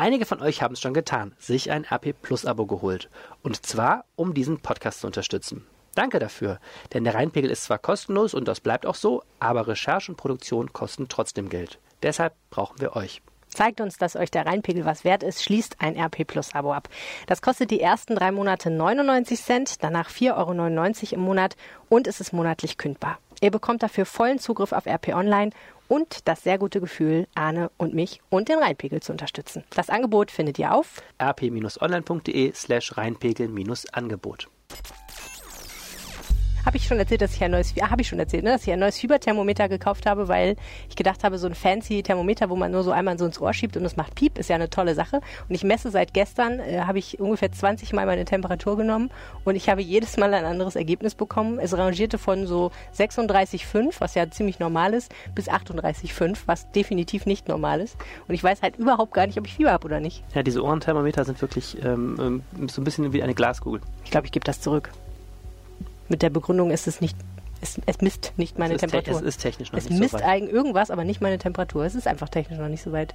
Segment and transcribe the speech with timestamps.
[0.00, 3.10] Einige von euch haben es schon getan, sich ein RP Plus Abo geholt.
[3.42, 5.66] Und zwar, um diesen Podcast zu unterstützen.
[5.96, 6.60] Danke dafür,
[6.94, 10.72] denn der Rheinpegel ist zwar kostenlos und das bleibt auch so, aber Recherche und Produktion
[10.72, 11.80] kosten trotzdem Geld.
[12.04, 13.22] Deshalb brauchen wir euch.
[13.48, 16.88] Zeigt uns, dass euch der Rheinpegel was wert ist, schließt ein RP Plus Abo ab.
[17.26, 21.56] Das kostet die ersten drei Monate 99 Cent, danach 4,99 Euro im Monat
[21.88, 23.18] und es ist monatlich kündbar.
[23.40, 25.50] Ihr bekommt dafür vollen Zugriff auf RP Online
[25.88, 29.64] und das sehr gute Gefühl, Arne und mich und den Rheinpegel zu unterstützen.
[29.74, 34.48] Das Angebot findet ihr auf rp-online.de slash rheinpegel-angebot.
[36.68, 38.66] Habe ich schon erzählt, dass ich ein neues, ah, habe ich schon erzählt, ne, dass
[38.66, 40.54] ich ein neues Fieberthermometer gekauft habe, weil
[40.90, 43.54] ich gedacht habe, so ein fancy Thermometer, wo man nur so einmal so ins Ohr
[43.54, 45.22] schiebt und es macht Piep, ist ja eine tolle Sache.
[45.48, 49.08] Und ich messe seit gestern, äh, habe ich ungefähr 20 Mal meine Temperatur genommen
[49.44, 51.58] und ich habe jedes Mal ein anderes Ergebnis bekommen.
[51.58, 57.48] Es rangierte von so 36,5, was ja ziemlich normal ist, bis 38,5, was definitiv nicht
[57.48, 57.96] normal ist.
[58.28, 60.22] Und ich weiß halt überhaupt gar nicht, ob ich Fieber habe oder nicht.
[60.34, 63.80] Ja, diese Ohrenthermometer sind wirklich ähm, ähm so ein bisschen wie eine Glaskugel.
[64.04, 64.90] Ich glaube, ich gebe das zurück
[66.08, 67.16] mit der Begründung, es ist nicht,
[67.60, 69.16] es, es misst nicht meine es Temperatur.
[69.16, 70.26] es ist technisch noch es nicht misst so weit.
[70.26, 71.84] Eigen, irgendwas, aber nicht meine Temperatur.
[71.84, 73.14] Es ist einfach technisch noch nicht so weit.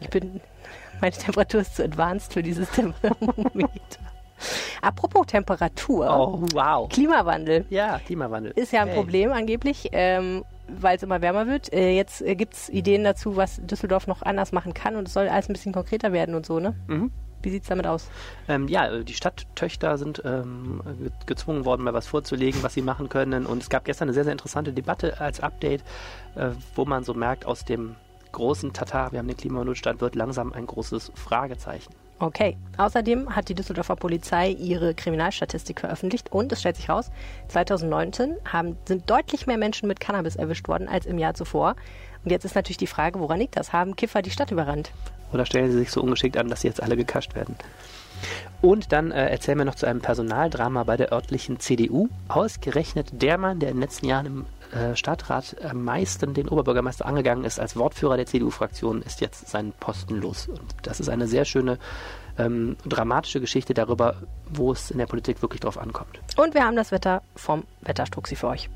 [0.00, 0.40] Ich bin,
[1.00, 4.00] meine Temperatur ist zu advanced für dieses Thermometer.
[4.80, 6.08] Apropos Temperatur.
[6.10, 6.88] Oh, wow.
[6.88, 7.66] Klimawandel.
[7.68, 8.52] Ja, Klimawandel.
[8.52, 8.96] Ist ja ein hey.
[8.96, 11.72] Problem angeblich, ähm, weil es immer wärmer wird.
[11.72, 15.14] Äh, jetzt äh, gibt es Ideen dazu, was Düsseldorf noch anders machen kann und es
[15.14, 16.74] soll alles ein bisschen konkreter werden und so, ne?
[16.86, 17.10] Mhm.
[17.42, 18.08] Wie sieht es damit aus?
[18.48, 23.08] Ähm, ja, die Stadttöchter sind ähm, ge gezwungen worden, mal was vorzulegen, was sie machen
[23.08, 23.46] können.
[23.46, 25.82] Und es gab gestern eine sehr, sehr interessante Debatte als Update,
[26.34, 27.96] äh, wo man so merkt, aus dem
[28.32, 31.92] großen Tatar, wir haben den Klimanotstand, wird langsam ein großes Fragezeichen.
[32.20, 32.58] Okay.
[32.76, 37.10] Außerdem hat die Düsseldorfer Polizei ihre Kriminalstatistik veröffentlicht und es stellt sich raus,
[37.48, 41.76] 2019 haben, sind deutlich mehr Menschen mit Cannabis erwischt worden als im Jahr zuvor.
[42.22, 43.72] Und jetzt ist natürlich die Frage, woran liegt das?
[43.72, 44.92] Haben Kiffer die Stadt überrannt?
[45.32, 47.56] Oder stellen sie sich so ungeschickt an, dass sie jetzt alle gekascht werden?
[48.60, 52.08] Und dann äh, erzählen wir noch zu einem Personaldrama bei der örtlichen CDU.
[52.28, 57.06] Ausgerechnet der Mann, der in den letzten Jahren im äh, Stadtrat am meisten den Oberbürgermeister
[57.06, 60.48] angegangen ist als Wortführer der CDU-Fraktion, ist jetzt seinen Posten los.
[60.48, 61.78] Und das ist eine sehr schöne
[62.38, 64.16] ähm, dramatische Geschichte darüber,
[64.48, 66.20] wo es in der Politik wirklich drauf ankommt.
[66.36, 68.68] Und wir haben das Wetter vom Wetterstruxi für euch.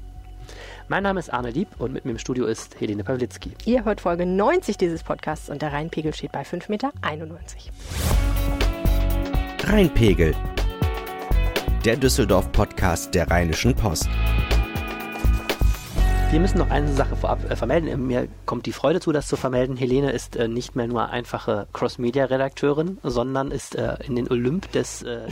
[0.86, 3.52] Mein Name ist Arne Lieb und mit mir im Studio ist Helene Pawlitzki.
[3.64, 6.92] Ihr hört Folge 90 dieses Podcasts und der Rheinpegel steht bei 5,91 Meter.
[9.62, 10.34] Rheinpegel.
[11.86, 14.10] Der Düsseldorf-Podcast der Rheinischen Post.
[16.30, 18.06] Wir müssen noch eine Sache vorab äh, vermelden.
[18.06, 19.78] Mir kommt die Freude zu, das zu vermelden.
[19.78, 25.02] Helene ist äh, nicht mehr nur einfache Cross-Media-Redakteurin, sondern ist äh, in den Olymp des,
[25.02, 25.28] äh,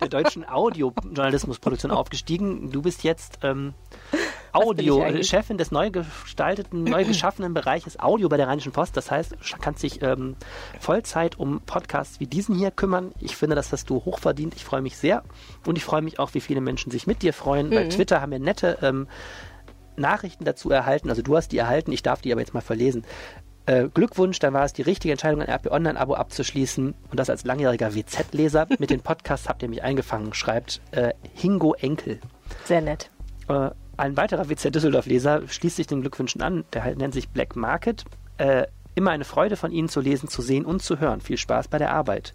[0.00, 2.70] der deutschen Audiojournalismusproduktion aufgestiegen.
[2.70, 3.74] Du bist jetzt ähm,
[4.58, 8.96] Audio, Chefin des neu gestalteten, neu geschaffenen Bereiches Audio bei der Rheinischen Post.
[8.96, 10.36] Das heißt, du kannst dich ähm,
[10.80, 13.12] Vollzeit um Podcasts wie diesen hier kümmern.
[13.20, 14.54] Ich finde, das hast du hochverdient.
[14.56, 15.22] Ich freue mich sehr.
[15.66, 17.68] Und ich freue mich auch, wie viele Menschen sich mit dir freuen.
[17.68, 17.74] Mhm.
[17.74, 19.06] Bei Twitter haben wir nette ähm,
[19.96, 21.08] Nachrichten dazu erhalten.
[21.10, 23.04] Also du hast die erhalten, ich darf die aber jetzt mal verlesen.
[23.66, 26.94] Äh, Glückwunsch, dann war es die richtige Entscheidung, ein RP Online-Abo abzuschließen.
[27.10, 28.66] Und das als langjähriger WZ-Leser.
[28.78, 32.18] Mit den Podcasts habt ihr mich eingefangen, schreibt äh, Hingo Enkel.
[32.64, 33.10] Sehr nett.
[33.48, 36.64] Äh, ein weiterer WZ Düsseldorf-Leser schließt sich den Glückwünschen an.
[36.72, 38.04] Der nennt sich Black Market.
[38.38, 41.20] Äh, immer eine Freude von Ihnen zu lesen, zu sehen und zu hören.
[41.20, 42.34] Viel Spaß bei der Arbeit.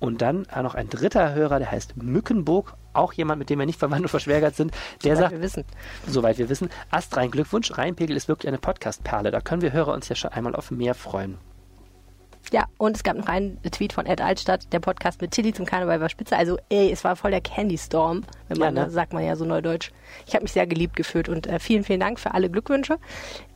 [0.00, 3.78] Und dann noch ein dritter Hörer, der heißt Mückenburg, auch jemand, mit dem wir nicht
[3.78, 4.72] verwandt und verschwägert sind,
[5.04, 5.64] der soweit sagt, wir wissen.
[6.06, 9.30] soweit wir wissen, astrein Glückwunsch, Rheinpegel ist wirklich eine Podcast-Perle.
[9.30, 11.38] Da können wir Hörer uns ja schon einmal auf mehr freuen.
[12.52, 15.66] Ja, und es gab noch einen Tweet von Ed Altstadt, der Podcast mit Tilly zum
[15.66, 16.36] Karneval war spitze.
[16.36, 18.90] Also, ey, es war voll der Candy Storm, wenn man, Ja, ne?
[18.90, 19.90] sagt man ja so neudeutsch.
[20.26, 22.98] Ich habe mich sehr geliebt gefühlt und äh, vielen, vielen Dank für alle Glückwünsche.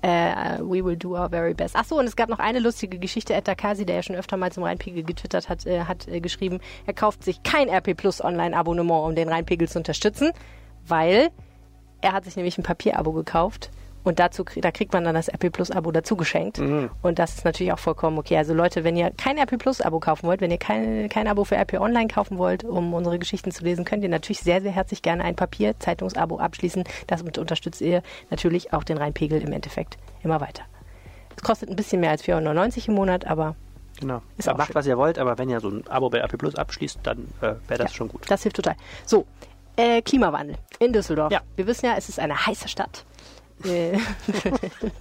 [0.03, 1.75] Äh, we will do our very best.
[1.75, 3.35] Achso, und es gab noch eine lustige Geschichte.
[3.35, 6.61] Ed Takasi, der ja schon öfter mal zum Rheinpegel getwittert hat, äh, hat äh, geschrieben,
[6.87, 10.33] er kauft sich kein RP Plus Online-Abonnement, um den Rheinpegel zu unterstützen,
[10.87, 11.31] weil
[12.03, 13.71] er hat sich nämlich ein Papierabo gekauft.
[14.05, 16.59] Und dazu, da kriegt man dann das RP Plus Abo dazu geschenkt.
[16.59, 18.37] Und das ist natürlich auch vollkommen okay.
[18.37, 21.45] Also Leute, wenn ihr kein RP Plus Abo kaufen wollt, wenn ihr kein, kein Abo
[21.45, 24.73] für RP Online kaufen wollt, um unsere Geschichten zu lesen, könnt ihr natürlich sehr, sehr
[24.73, 26.85] herzlich gerne ein Papier-Zeitungsabo abschließen.
[27.07, 30.63] Das unterstützt ihr natürlich auch den Rheinpegel im Endeffekt immer weiter.
[31.37, 33.55] Es kostet ein bisschen mehr als 4,99 Euro im Monat, aber
[34.01, 34.23] Genau.
[34.37, 34.75] Ist Ja, macht, schön.
[34.75, 37.55] was ihr wollt, aber wenn ihr so ein Abo bei RP Plus abschließt, dann äh,
[37.69, 38.23] wäre das schon gut.
[38.29, 38.75] das hilft total.
[39.07, 39.27] So,
[39.77, 41.31] äh, Klimawandel in Düsseldorf.
[41.33, 41.41] Ja.
[41.57, 43.05] Wir wissen ja, es ist eine heiße Stadt.
[43.65, 43.99] Äh,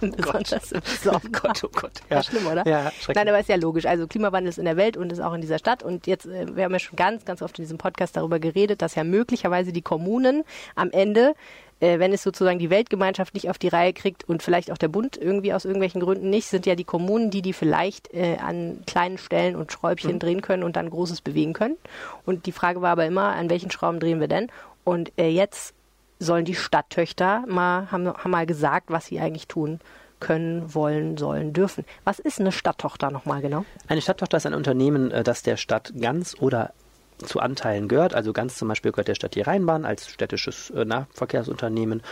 [0.00, 1.20] besonders im Sommer.
[1.30, 1.92] Gott, oh Gott.
[2.10, 2.22] Ja.
[2.22, 2.66] schlimm, oder?
[2.66, 2.92] Ja.
[3.14, 3.86] Nein, aber ist ja logisch.
[3.86, 5.82] Also Klimawandel ist in der Welt und ist auch in dieser Stadt.
[5.82, 8.82] Und jetzt, äh, wir haben ja schon ganz, ganz oft in diesem Podcast darüber geredet,
[8.82, 10.44] dass ja möglicherweise die Kommunen
[10.74, 11.34] am Ende
[11.82, 14.88] äh, wenn es sozusagen die Weltgemeinschaft nicht auf die Reihe kriegt und vielleicht auch der
[14.88, 18.82] Bund irgendwie aus irgendwelchen Gründen nicht, sind ja die Kommunen, die die vielleicht äh, an
[18.86, 20.18] kleinen Stellen und Schräubchen mhm.
[20.20, 21.76] drehen können und dann Großes bewegen können.
[22.24, 24.48] Und die Frage war aber immer, an welchen Schrauben drehen wir denn?
[24.84, 25.74] Und äh, jetzt
[26.22, 29.80] sollen die Stadttöchter mal, haben, haben mal gesagt, was sie eigentlich tun
[30.20, 31.84] können, wollen, sollen, dürfen.
[32.04, 33.64] Was ist eine Stadttochter nochmal genau?
[33.88, 36.72] Eine Stadttochter ist ein Unternehmen, äh, das der Stadt ganz oder
[37.18, 38.14] zu Anteilen gehört.
[38.14, 42.02] Also ganz zum Beispiel gehört der Stadt die Rheinbahn als städtisches äh, Nahverkehrsunternehmen.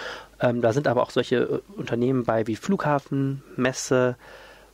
[0.40, 4.16] Ähm, da sind aber auch solche äh, Unternehmen bei wie Flughafen, Messe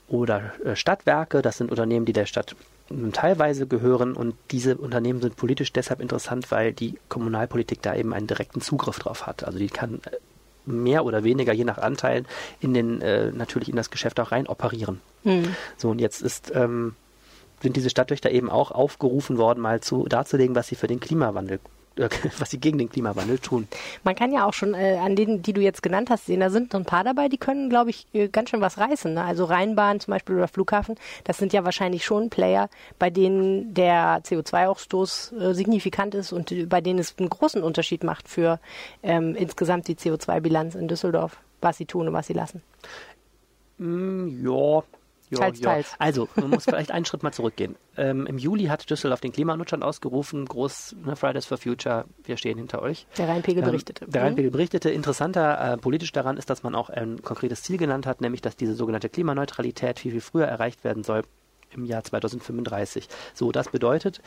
[0.08, 1.42] oder Stadtwerke.
[1.42, 2.54] Das sind Unternehmen, die der Stadt
[3.12, 8.26] teilweise gehören und diese Unternehmen sind politisch deshalb interessant, weil die Kommunalpolitik da eben einen
[8.26, 9.44] direkten Zugriff drauf hat.
[9.44, 10.16] Also die kann äh,
[10.66, 12.26] mehr oder weniger, je nach Anteilen,
[12.60, 15.00] in den äh, natürlich in das Geschäft auch rein operieren.
[15.24, 15.54] Mhm.
[15.76, 16.94] So und jetzt ist ähm,
[17.62, 21.58] sind diese Stadttöchter eben auch aufgerufen worden, mal zu darzulegen, was sie für den Klimawandel
[22.38, 23.66] was sie gegen den Klimawandel tun.
[24.04, 26.50] Man kann ja auch schon äh, an denen, die du jetzt genannt hast, sehen, da
[26.50, 29.14] sind noch ein paar dabei, die können, glaube ich, äh, ganz schön was reißen.
[29.14, 29.24] Ne?
[29.24, 34.22] Also Rheinbahn zum Beispiel oder Flughafen, das sind ja wahrscheinlich schon Player, bei denen der
[34.24, 38.60] CO2-Ausstoß äh, signifikant ist und äh, bei denen es einen großen Unterschied macht für
[39.02, 42.62] ähm, insgesamt die CO2-Bilanz in Düsseldorf, was sie tun und was sie lassen.
[43.78, 44.82] Mm, ja,
[45.28, 45.64] Jo, teils, jo.
[45.64, 45.94] teils.
[45.98, 47.76] Also, man muss vielleicht einen Schritt mal zurückgehen.
[47.96, 52.58] Ähm, Im Juli hat Düsseldorf den Klimanotstand ausgerufen, groß ne, Fridays for Future, wir stehen
[52.58, 53.06] hinter euch.
[53.18, 54.06] Der Rheinpegel ähm, berichtete.
[54.06, 54.90] Der Rheinpegel berichtete.
[54.90, 58.56] Interessanter äh, politisch daran ist, dass man auch ein konkretes Ziel genannt hat, nämlich, dass
[58.56, 61.22] diese sogenannte Klimaneutralität viel, viel früher erreicht werden soll,
[61.72, 63.08] im Jahr 2035.
[63.34, 64.20] So, das bedeutet,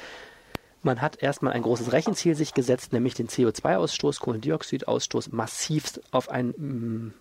[0.82, 6.50] man hat erstmal ein großes Rechenziel sich gesetzt, nämlich den CO2-Ausstoß, Kohlendioxidausstoß massivst auf ein
[6.50, 7.14] mm,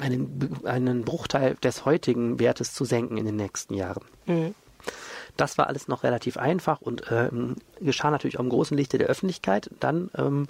[0.00, 4.04] einen, einen Bruchteil des heutigen Wertes zu senken in den nächsten Jahren.
[4.26, 4.54] Mhm.
[5.36, 9.08] Das war alles noch relativ einfach und ähm, geschah natürlich auch im großen Lichte der
[9.08, 9.70] Öffentlichkeit.
[9.80, 10.46] Dann ähm,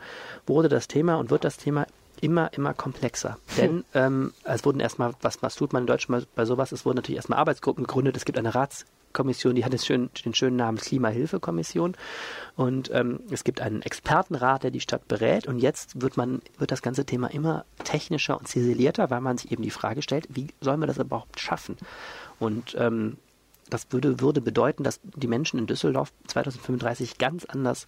[0.46, 1.86] wurde das Thema und wird das Thema
[2.20, 3.38] immer, immer komplexer.
[3.56, 6.72] Denn ähm, es wurden erstmal, was, was tut man in Deutschland bei sowas?
[6.72, 8.16] Es wurden natürlich erstmal Arbeitsgruppen gegründet.
[8.16, 11.96] Es gibt eine Rats, Kommission, die hat schön, den schönen Namen Klimahilfekommission.
[12.56, 15.46] Und ähm, es gibt einen Expertenrat, der die Stadt berät.
[15.46, 19.50] Und jetzt wird man, wird das ganze Thema immer technischer und ziselierter, weil man sich
[19.50, 21.78] eben die Frage stellt, wie sollen wir das überhaupt schaffen?
[22.38, 23.16] Und ähm,
[23.70, 27.86] das würde, würde bedeuten, dass die Menschen in Düsseldorf 2035 ganz anders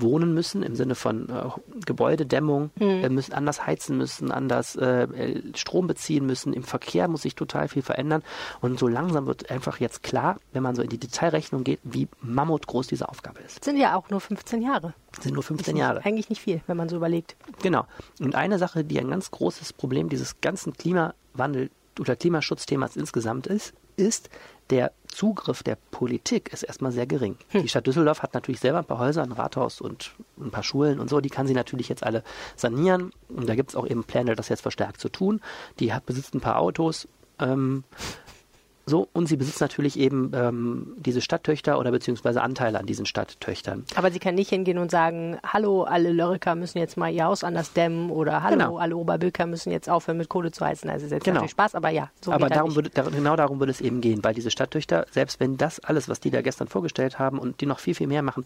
[0.00, 1.48] wohnen müssen, im Sinne von äh,
[1.84, 3.04] Gebäudedämmung, mhm.
[3.04, 6.52] äh, müssen anders heizen müssen, anders äh, Strom beziehen müssen.
[6.52, 8.22] Im Verkehr muss sich total viel verändern.
[8.60, 12.08] Und so langsam wird einfach jetzt klar, wenn man so in die Detailrechnung geht, wie
[12.20, 13.64] mammutgroß diese Aufgabe ist.
[13.64, 14.94] Sind ja auch nur 15 Jahre.
[15.20, 16.04] Sind nur 15 Jahre.
[16.04, 17.36] Eigentlich nicht viel, wenn man so überlegt.
[17.62, 17.86] Genau.
[18.20, 23.72] Und eine Sache, die ein ganz großes Problem dieses ganzen Klimawandel oder Klimaschutzthemas insgesamt ist,
[23.96, 24.28] ist,
[24.70, 27.36] der Zugriff der Politik ist erstmal sehr gering.
[27.48, 27.62] Hm.
[27.62, 31.00] Die Stadt Düsseldorf hat natürlich selber ein paar Häuser, ein Rathaus und ein paar Schulen
[31.00, 31.20] und so.
[31.20, 32.22] Die kann sie natürlich jetzt alle
[32.56, 33.12] sanieren.
[33.28, 35.40] Und da gibt es auch eben Pläne, das jetzt verstärkt zu tun.
[35.80, 37.08] Die hat, besitzt ein paar Autos.
[37.38, 37.84] Ähm,
[38.88, 43.84] so, und sie besitzt natürlich eben ähm, diese Stadttöchter oder beziehungsweise Anteile an diesen Stadttöchtern.
[43.96, 47.42] Aber sie kann nicht hingehen und sagen, hallo, alle Lörriker müssen jetzt mal ihr Haus
[47.42, 48.78] anders dämmen oder hallo, genau.
[48.78, 50.88] alle Oberbilker müssen jetzt aufhören mit Kohle zu heizen.
[50.88, 51.34] Also ist jetzt genau.
[51.34, 54.22] natürlich Spaß, aber ja, so Aber darum würde, dar genau darum würde es eben gehen,
[54.22, 57.66] weil diese Stadttöchter, selbst wenn das alles, was die da gestern vorgestellt haben und die
[57.66, 58.44] noch viel, viel mehr machen,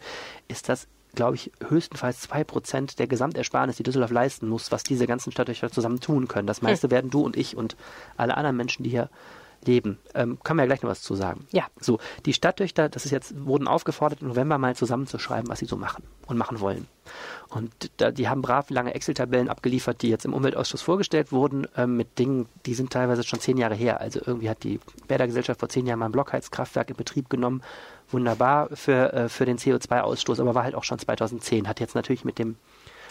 [0.49, 5.09] ist das glaube ich, höchstenfalls zwei Prozent der Gesamtersparnis, die Düsseldorf leisten muss, was diese
[5.09, 6.47] ganzen Stadttöchter zusammen tun können.
[6.47, 6.93] Das meiste hm.
[6.93, 7.77] werden du und ich und
[8.17, 9.11] alle anderen Menschen, die hier
[9.65, 9.99] leben.
[10.15, 11.47] Ähm, kann man ja gleich noch was zu sagen.
[11.51, 11.67] Ja.
[11.81, 15.77] So, die Stadttöchter, das ist jetzt, wurden aufgefordert, im November mal zusammenzuschreiben, was sie so
[15.77, 16.87] machen und machen wollen.
[17.49, 21.97] Und da, die haben brav lange Excel-Tabellen abgeliefert, die jetzt im Umweltausschuss vorgestellt wurden, ähm,
[21.97, 24.01] mit Dingen, die sind teilweise schon zehn Jahre her.
[24.01, 27.63] Also irgendwie hat die Bädergesellschaft vor zehn Jahren mal ein Blockheizkraftwerk in Betrieb genommen.
[28.11, 31.69] Wunderbar für, äh, für den CO2-Ausstoß, aber war halt auch schon 2010.
[31.69, 32.57] Hat jetzt natürlich mit dem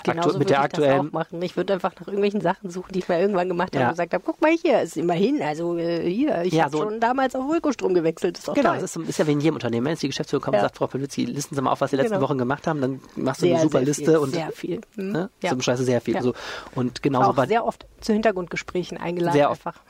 [0.03, 1.08] Genauso mit der aktuellen.
[1.08, 1.41] Ich, machen.
[1.41, 3.88] ich würde einfach nach irgendwelchen Sachen suchen, die ich mal irgendwann gemacht habe ja.
[3.89, 6.84] und gesagt habe, guck mal hier, ist immerhin, also äh, hier, ich ja, habe so
[6.84, 8.38] schon damals auf Ökostrom gewechselt.
[8.38, 9.86] Ist auch genau, das ist, ist, ja wie in jedem Unternehmen.
[9.86, 10.62] Wenn jetzt die Geschäftsführung kommt ja.
[10.62, 12.27] und sagt, Frau Peluzzi, listen Sie mal auf, was Sie letzten genau.
[12.27, 14.82] Wochen gemacht haben, dann machst du sehr, eine super Liste viel, und sehr viel.
[14.96, 15.12] Mhm.
[15.12, 15.29] Ne?
[15.41, 15.50] Ja.
[15.51, 16.15] Zum Scheiße sehr viel.
[16.15, 16.22] Ja.
[16.22, 16.34] So.
[16.75, 19.34] Und genauso auch sehr oft zu Hintergrundgesprächen eingeladen.
[19.34, 19.60] Sehr oft.
[19.65, 19.82] einfach.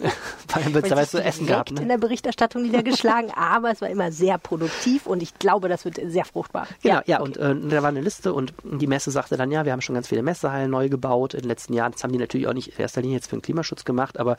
[0.72, 1.70] Weil es da zu essen gab.
[1.70, 1.82] Ne?
[1.82, 6.00] in der Berichterstattung niedergeschlagen, aber es war immer sehr produktiv und ich glaube, das wird
[6.04, 6.66] sehr fruchtbar.
[6.82, 7.28] Genau, ja, okay.
[7.28, 9.94] und äh, da war eine Liste und die Messe sagte dann, ja, wir haben schon
[9.94, 11.92] ganz viele Messehallen neu gebaut in den letzten Jahren.
[11.92, 14.36] Das haben die natürlich auch nicht in erster Linie jetzt für den Klimaschutz gemacht, aber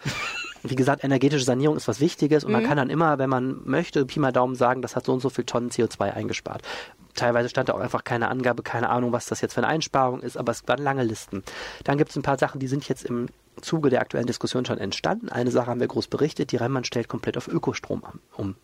[0.63, 2.57] wie gesagt, energetische Sanierung ist was Wichtiges und mhm.
[2.57, 5.21] man kann dann immer, wenn man möchte, Pi mal Daumen sagen, das hat so und
[5.21, 6.61] so viel Tonnen CO2 eingespart.
[7.15, 10.21] Teilweise stand da auch einfach keine Angabe, keine Ahnung, was das jetzt für eine Einsparung
[10.21, 11.43] ist, aber es waren lange Listen.
[11.83, 13.27] Dann gibt es ein paar Sachen, die sind jetzt im
[13.61, 15.29] Zuge der aktuellen Diskussion schon entstanden.
[15.29, 18.03] Eine Sache haben wir groß berichtet, die Rheinbahn stellt komplett auf Ökostrom
[18.35, 18.55] um.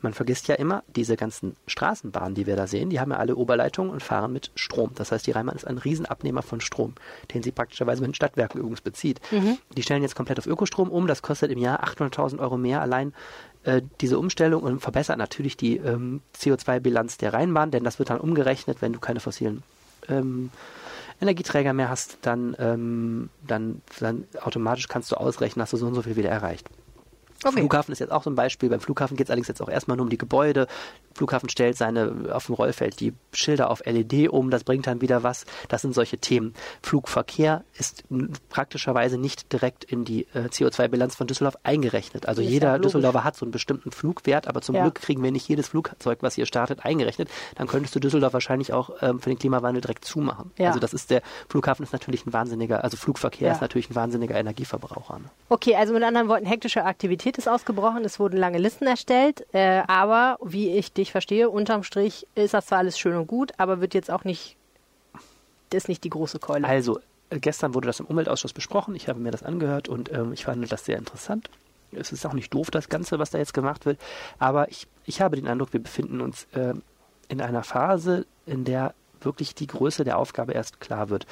[0.00, 3.36] Man vergisst ja immer, diese ganzen Straßenbahnen, die wir da sehen, die haben ja alle
[3.36, 4.90] Oberleitungen und fahren mit Strom.
[4.94, 6.94] Das heißt, die Rheinbahn ist ein Riesenabnehmer von Strom,
[7.32, 9.20] den sie praktischerweise mit den Stadtwerken übrigens bezieht.
[9.30, 9.58] Mhm.
[9.76, 11.06] Die stellen jetzt komplett auf Ökostrom um.
[11.06, 13.14] Das kostet im Jahr 800.000 Euro mehr allein
[13.64, 18.20] äh, diese Umstellung und verbessert natürlich die ähm, CO2-Bilanz der Rheinbahn, denn das wird dann
[18.20, 19.62] umgerechnet, wenn du keine fossilen
[20.08, 20.50] ähm,
[21.22, 25.94] Energieträger mehr hast, dann, ähm, dann, dann automatisch kannst du ausrechnen, hast du so und
[25.94, 26.68] so viel wieder erreicht.
[27.44, 27.58] Okay.
[27.58, 28.68] Flughafen ist jetzt auch so ein Beispiel.
[28.68, 30.66] Beim Flughafen geht es allerdings jetzt auch erstmal nur um die Gebäude.
[31.14, 35.22] Flughafen stellt seine auf dem Rollfeld die Schilder auf LED um, das bringt dann wieder
[35.22, 35.44] was.
[35.68, 36.54] Das sind solche Themen.
[36.82, 38.04] Flugverkehr ist
[38.48, 42.28] praktischerweise nicht direkt in die äh, CO2-Bilanz von Düsseldorf eingerechnet.
[42.28, 44.82] Also jeder Düsseldorfer hat so einen bestimmten Flugwert, aber zum ja.
[44.82, 47.28] Glück kriegen wir nicht jedes Flugzeug, was hier startet, eingerechnet.
[47.56, 50.50] Dann könntest du Düsseldorf wahrscheinlich auch ähm, für den Klimawandel direkt zumachen.
[50.58, 50.68] Ja.
[50.68, 53.54] Also das ist der Flughafen ist natürlich ein wahnsinniger, also Flugverkehr ja.
[53.54, 55.18] ist natürlich ein wahnsinniger Energieverbraucher.
[55.18, 55.24] Ne?
[55.48, 59.82] Okay, also mit anderen Worten, hektische Aktivität ist ausgebrochen, es wurden lange Listen erstellt, äh,
[59.86, 63.80] aber wie ich dich verstehe, unterm Strich ist das zwar alles schön und gut, aber
[63.80, 64.56] wird jetzt auch nicht,
[65.72, 66.66] ist nicht die große Keule.
[66.66, 70.32] Also, äh, gestern wurde das im Umweltausschuss besprochen, ich habe mir das angehört und ähm,
[70.32, 71.50] ich fand das sehr interessant.
[71.92, 73.98] Es ist auch nicht doof, das Ganze, was da jetzt gemacht wird,
[74.38, 76.74] aber ich, ich habe den Eindruck, wir befinden uns äh,
[77.28, 81.26] in einer Phase, in der wirklich die Größe der Aufgabe erst klar wird.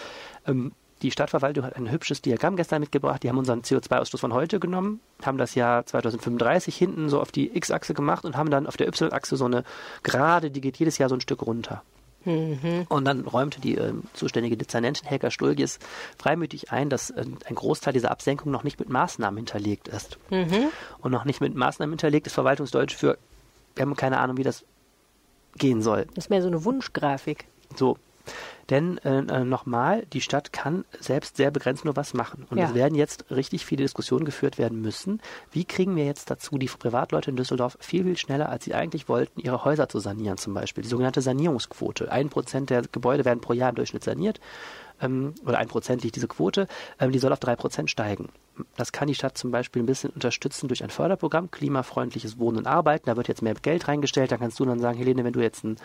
[0.46, 3.22] Ähm, die Stadtverwaltung hat ein hübsches Diagramm gestern mitgebracht.
[3.22, 7.56] Die haben unseren CO2-Ausstoß von heute genommen, haben das Jahr 2035 hinten so auf die
[7.56, 9.64] X-Achse gemacht und haben dann auf der Y-Achse so eine
[10.02, 11.82] Gerade, die geht jedes Jahr so ein Stück runter.
[12.24, 12.86] Mhm.
[12.88, 15.78] Und dann räumte die äh, zuständige Dezernentin Helga Stulgis
[16.18, 20.18] freimütig ein, dass äh, ein Großteil dieser Absenkung noch nicht mit Maßnahmen hinterlegt ist.
[20.30, 20.68] Mhm.
[20.98, 23.16] Und noch nicht mit Maßnahmen hinterlegt ist Verwaltungsdeutsch für,
[23.74, 24.64] wir haben keine Ahnung, wie das
[25.56, 26.06] gehen soll.
[26.14, 27.46] Das ist mehr so eine Wunschgrafik.
[27.74, 27.96] So,
[28.70, 32.46] denn äh, äh, nochmal, die Stadt kann selbst sehr begrenzt nur was machen.
[32.50, 32.66] Und ja.
[32.66, 35.20] es werden jetzt richtig viele Diskussionen geführt werden müssen.
[35.50, 39.08] Wie kriegen wir jetzt dazu, die Privatleute in Düsseldorf viel, viel schneller, als sie eigentlich
[39.08, 40.82] wollten, ihre Häuser zu sanieren zum Beispiel?
[40.82, 42.12] Die sogenannte Sanierungsquote.
[42.12, 44.40] Ein Prozent der Gebäude werden pro Jahr im Durchschnitt saniert.
[45.00, 46.68] Ähm, oder ein Prozent liegt diese Quote.
[46.98, 48.28] Ähm, die soll auf drei Prozent steigen.
[48.76, 52.66] Das kann die Stadt zum Beispiel ein bisschen unterstützen durch ein Förderprogramm, klimafreundliches Wohnen und
[52.66, 53.06] Arbeiten.
[53.06, 54.30] Da wird jetzt mehr Geld reingestellt.
[54.30, 55.76] Da kannst du dann sagen, Helene, wenn du jetzt ein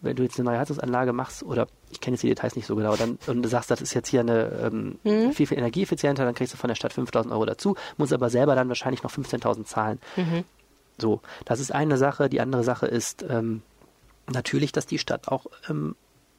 [0.00, 2.76] wenn du jetzt eine neue Heizungsanlage machst, oder ich kenne jetzt die Details nicht so
[2.76, 5.32] genau, dann, und du sagst, das ist jetzt hier eine ähm, mhm.
[5.32, 8.54] viel, viel energieeffizienter, dann kriegst du von der Stadt 5000 Euro dazu, musst aber selber
[8.54, 10.00] dann wahrscheinlich noch 15.000 zahlen.
[10.16, 10.44] Mhm.
[10.98, 12.28] So, das ist eine Sache.
[12.28, 13.62] Die andere Sache ist ähm,
[14.26, 15.94] natürlich, dass die Stadt auch ähm,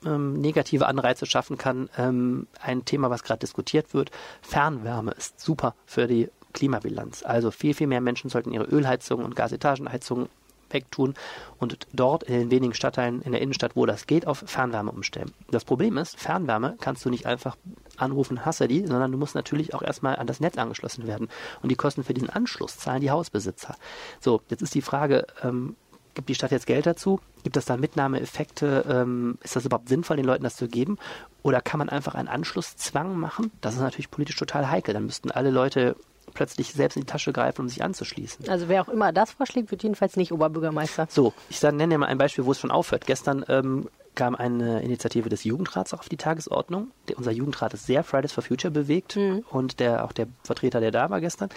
[0.06, 1.90] ähm, negative Anreize schaffen kann.
[1.98, 4.12] Ähm, ein Thema, was gerade diskutiert wird,
[4.42, 7.24] Fernwärme ist super für die Klimabilanz.
[7.24, 10.30] Also viel, viel mehr Menschen sollten ihre Ölheizungen und Gasetagenheizungen
[10.74, 11.14] wegtun
[11.58, 15.32] und dort in den wenigen Stadtteilen in der Innenstadt, wo das geht, auf Fernwärme umstellen.
[15.52, 17.56] Das Problem ist, Fernwärme kannst du nicht einfach
[17.98, 21.30] anrufen, hasse die, sondern du musst natürlich auch erstmal an das Netz angeschlossen werden.
[21.62, 23.76] Und die Kosten für diesen Anschluss zahlen die Hausbesitzer.
[24.20, 25.76] So, jetzt ist die Frage, ähm,
[26.14, 27.20] gibt die Stadt jetzt Geld dazu?
[27.44, 28.86] Gibt es da Mitnahmeeffekte?
[28.90, 30.98] Ähm, ist das überhaupt sinnvoll, den Leuten das zu geben?
[31.44, 33.52] Oder kann man einfach einen Anschlusszwang machen?
[33.62, 34.94] Das ist natürlich politisch total heikel.
[34.94, 35.96] Dann müssten alle Leute
[36.34, 38.50] plötzlich selbst in die Tasche greifen, um sich anzuschließen.
[38.50, 41.08] Also wer auch immer das vorschlägt, wird jedenfalls nicht Oberbürgermeister.
[41.10, 43.06] So, ich nenne dir mal ein Beispiel, wo es schon aufhört.
[43.06, 46.92] Gestern ähm, kam eine Initiative des Jugendrats auf die Tagesordnung.
[47.08, 49.46] Der, unser Jugendrat ist sehr Fridays for Future bewegt mhm.
[49.50, 51.50] und der, auch der Vertreter, der da war gestern,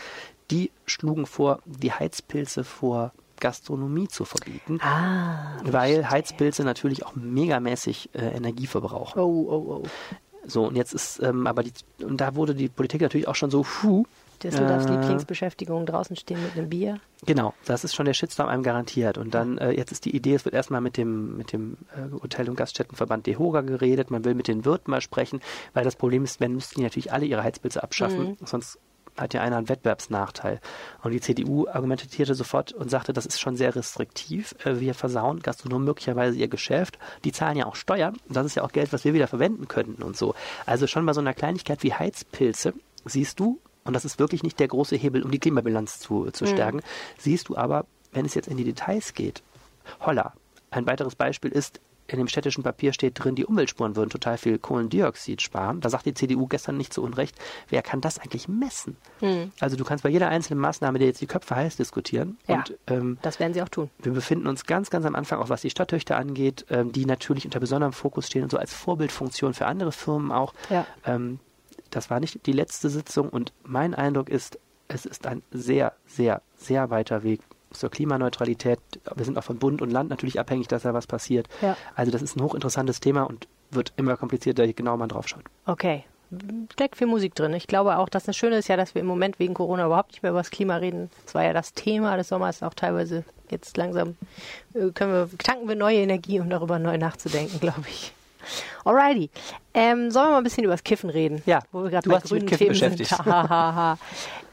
[0.50, 8.10] die schlugen vor, die Heizpilze vor Gastronomie zu verbieten, ah, weil Heizpilze natürlich auch megamäßig
[8.12, 9.18] äh, Energie verbrauchen.
[9.18, 9.82] Oh, oh, oh.
[10.46, 11.72] So, und jetzt ist, ähm, aber die,
[12.04, 14.04] und da wurde die Politik natürlich auch schon so, puh,
[14.42, 16.98] Düsseldorfs äh, Lieblingsbeschäftigung draußen stehen mit einem Bier.
[17.26, 19.18] Genau, das ist schon der Shitstorm einem garantiert.
[19.18, 22.12] Und dann, äh, jetzt ist die Idee, es wird erstmal mit dem, mit dem äh,
[22.22, 25.40] Hotel- und Gaststättenverband DEHOGA geredet, man will mit den Wirten mal sprechen,
[25.74, 28.46] weil das Problem ist, wenn müssten die natürlich alle ihre Heizpilze abschaffen, mhm.
[28.46, 28.78] sonst
[29.16, 30.60] hat ja einer einen Wettbewerbsnachteil.
[31.02, 34.54] Und die CDU argumentierte sofort und sagte, das ist schon sehr restriktiv.
[34.64, 36.98] Äh, wir versauen Gastronomen möglicherweise ihr Geschäft.
[37.24, 38.16] Die zahlen ja auch Steuern.
[38.28, 40.34] Das ist ja auch Geld, was wir wieder verwenden könnten und so.
[40.66, 44.60] Also schon bei so einer Kleinigkeit wie Heizpilze siehst du, und das ist wirklich nicht
[44.60, 46.48] der große Hebel, um die Klimabilanz zu, zu mhm.
[46.48, 47.18] stärken, mhm.
[47.18, 49.42] siehst du aber, wenn es jetzt in die Details geht,
[50.00, 50.34] holla.
[50.70, 54.58] Ein weiteres Beispiel ist, in dem städtischen Papier steht drin, die Umweltspuren würden total viel
[54.58, 55.80] Kohlendioxid sparen.
[55.80, 57.36] Da sagt die CDU gestern nicht zu Unrecht,
[57.68, 58.96] wer kann das eigentlich messen?
[59.20, 59.52] Hm.
[59.60, 62.38] Also du kannst bei jeder einzelnen Maßnahme, die jetzt die Köpfe heiß diskutieren.
[62.46, 63.90] Ja, und, ähm, das werden sie auch tun.
[63.98, 67.44] Wir befinden uns ganz, ganz am Anfang, auch was die Stadttöchter angeht, ähm, die natürlich
[67.44, 70.54] unter besonderem Fokus stehen und so als Vorbildfunktion für andere Firmen auch.
[70.70, 70.86] Ja.
[71.06, 71.38] Ähm,
[71.94, 74.58] das war nicht die letzte Sitzung und mein Eindruck ist,
[74.88, 78.78] es ist ein sehr, sehr, sehr weiter Weg zur Klimaneutralität.
[79.14, 81.48] Wir sind auch von Bund und Land natürlich abhängig, dass da was passiert.
[81.60, 81.76] Ja.
[81.94, 85.44] Also das ist ein hochinteressantes Thema und wird immer komplizierter, je genauer man drauf schaut.
[85.66, 86.04] Okay.
[86.72, 87.54] steckt viel Musik drin.
[87.54, 90.12] Ich glaube auch, dass das Schöne ist ja, dass wir im Moment wegen Corona überhaupt
[90.12, 91.10] nicht mehr über das Klima reden.
[91.24, 94.16] Das war ja das Thema des Sommers, auch teilweise jetzt langsam
[94.74, 98.12] äh, können wir, tanken wir neue Energie, um darüber neu nachzudenken, glaube ich.
[98.84, 99.30] Alrighty.
[99.74, 101.42] Ähm, sollen wir mal ein bisschen über das Kiffen reden?
[101.46, 103.10] Ja, wo wir gerade bei grünen Kiffen Themen beschäftigt.
[103.10, 103.26] sind.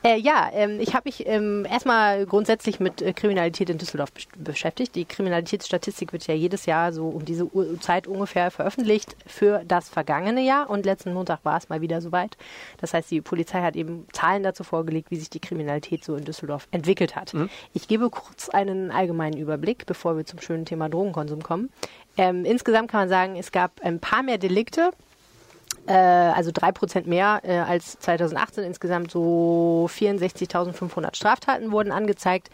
[0.01, 4.29] Äh, ja, ähm, ich habe mich ähm, erstmal grundsätzlich mit äh, Kriminalität in Düsseldorf besch-
[4.38, 4.95] beschäftigt.
[4.95, 9.89] Die Kriminalitätsstatistik wird ja jedes Jahr so um diese Ur Zeit ungefähr veröffentlicht für das
[9.89, 12.38] vergangene Jahr und letzten Montag war es mal wieder soweit.
[12.79, 16.23] Das heißt, die Polizei hat eben Zahlen dazu vorgelegt, wie sich die Kriminalität so in
[16.23, 17.33] Düsseldorf entwickelt hat.
[17.73, 21.71] Ich gebe kurz einen allgemeinen Überblick, bevor wir zum schönen Thema Drogenkonsum kommen.
[22.15, 24.91] Ähm, insgesamt kann man sagen, es gab ein paar mehr Delikte,
[25.89, 28.63] äh, also drei Prozent mehr äh, als 2018.
[28.63, 32.50] Insgesamt so 64.500 Straftaten wurden angezeigt.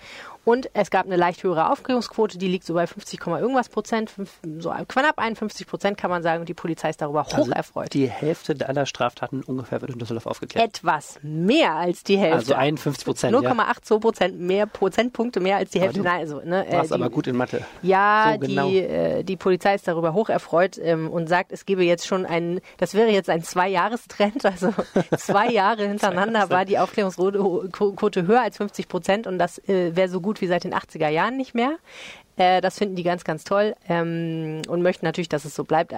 [0.46, 4.12] Und es gab eine leicht höhere Aufklärungsquote, die liegt so bei 50, Komma irgendwas Prozent,
[4.60, 6.42] so knapp 51 Prozent kann man sagen.
[6.42, 7.94] Und die Polizei ist darüber hoch Also erfreut.
[7.94, 10.66] Die Hälfte aller Straftaten ungefähr wird in Düsseldorf aufgeklärt.
[10.68, 12.38] Etwas mehr als die Hälfte.
[12.38, 13.34] Also 51 Prozent.
[13.44, 13.52] Ja.
[13.52, 16.02] 0,82 Prozent mehr Prozentpunkte mehr als die Hälfte.
[16.02, 17.66] Nein, also, ne, äh, Warst die- aber gut in Mathe.
[17.82, 18.70] ja, So genau.
[18.70, 22.26] die, äh, die Polizei ist darüber hoch erfreut ähm, und sagt, es gebe jetzt schon
[22.26, 24.74] einen, das wäre jetzt ein Zwei-Jahres-Trend, also
[25.18, 30.22] zwei Jahre hintereinander war die Aufklärungsquote höher als 50 Prozent und das äh, wäre so
[30.22, 31.78] gut wie seit den 80er Jahren nicht mehr.
[32.38, 35.94] Äh, das finden die ganz, ganz toll ähm, und möchten natürlich, dass es so bleibt.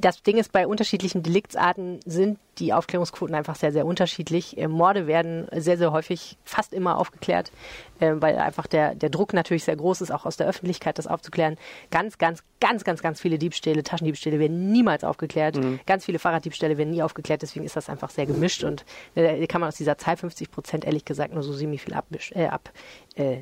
[0.00, 4.56] Das Ding ist, bei unterschiedlichen Deliktsarten sind die Aufklärungsquoten einfach sehr, sehr unterschiedlich.
[4.56, 7.52] Äh, Morde werden sehr, sehr häufig, fast immer aufgeklärt,
[7.98, 11.06] äh, weil einfach der, der Druck natürlich sehr groß ist, auch aus der Öffentlichkeit das
[11.06, 11.56] aufzuklären.
[11.90, 15.58] Ganz, ganz, ganz, ganz, ganz viele Diebstähle, Taschendiebstähle werden niemals aufgeklärt.
[15.86, 19.60] Ganz viele Fahrraddiebstähle werden nie aufgeklärt, deswegen ist das einfach sehr gemischt und äh, kann
[19.60, 22.36] man aus dieser Zahl 50 Prozent ehrlich gesagt nur so ziemlich viel ablesen.
[22.36, 22.70] Äh, ab,
[23.16, 23.38] äh.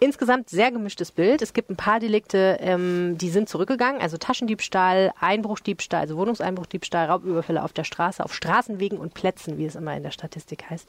[0.00, 1.42] Insgesamt sehr gemischtes Bild.
[1.42, 5.12] Es gibt ein paar Delikte, ähm, die sind zurückgegangen, also Taschendiebstahl,
[5.62, 10.02] Einbruchdiebstahl, also Wohnungseinbruchdiebstahl, Raubüberfälle auf der Straße, auf Straßenwegen und Plätzen, wie es immer in
[10.02, 10.88] der Statistik heißt,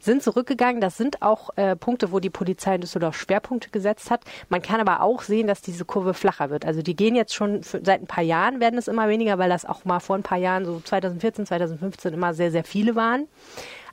[0.00, 0.80] sind zurückgegangen.
[0.80, 4.22] Das sind auch äh, Punkte, wo die Polizei in Düsseldorf Schwerpunkte gesetzt hat.
[4.48, 6.64] Man kann aber auch sehen, dass diese Kurve flacher wird.
[6.64, 9.50] Also die gehen jetzt schon für, seit ein paar Jahren werden es immer weniger, weil
[9.50, 13.28] das auch mal vor ein paar Jahren, so 2014, 2015 immer sehr, sehr viele waren.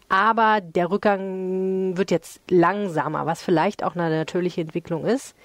[0.10, 5.36] Aber der Rückgang wird jetzt langsamer, was vielleicht auch eine natürliche Entwicklung ist.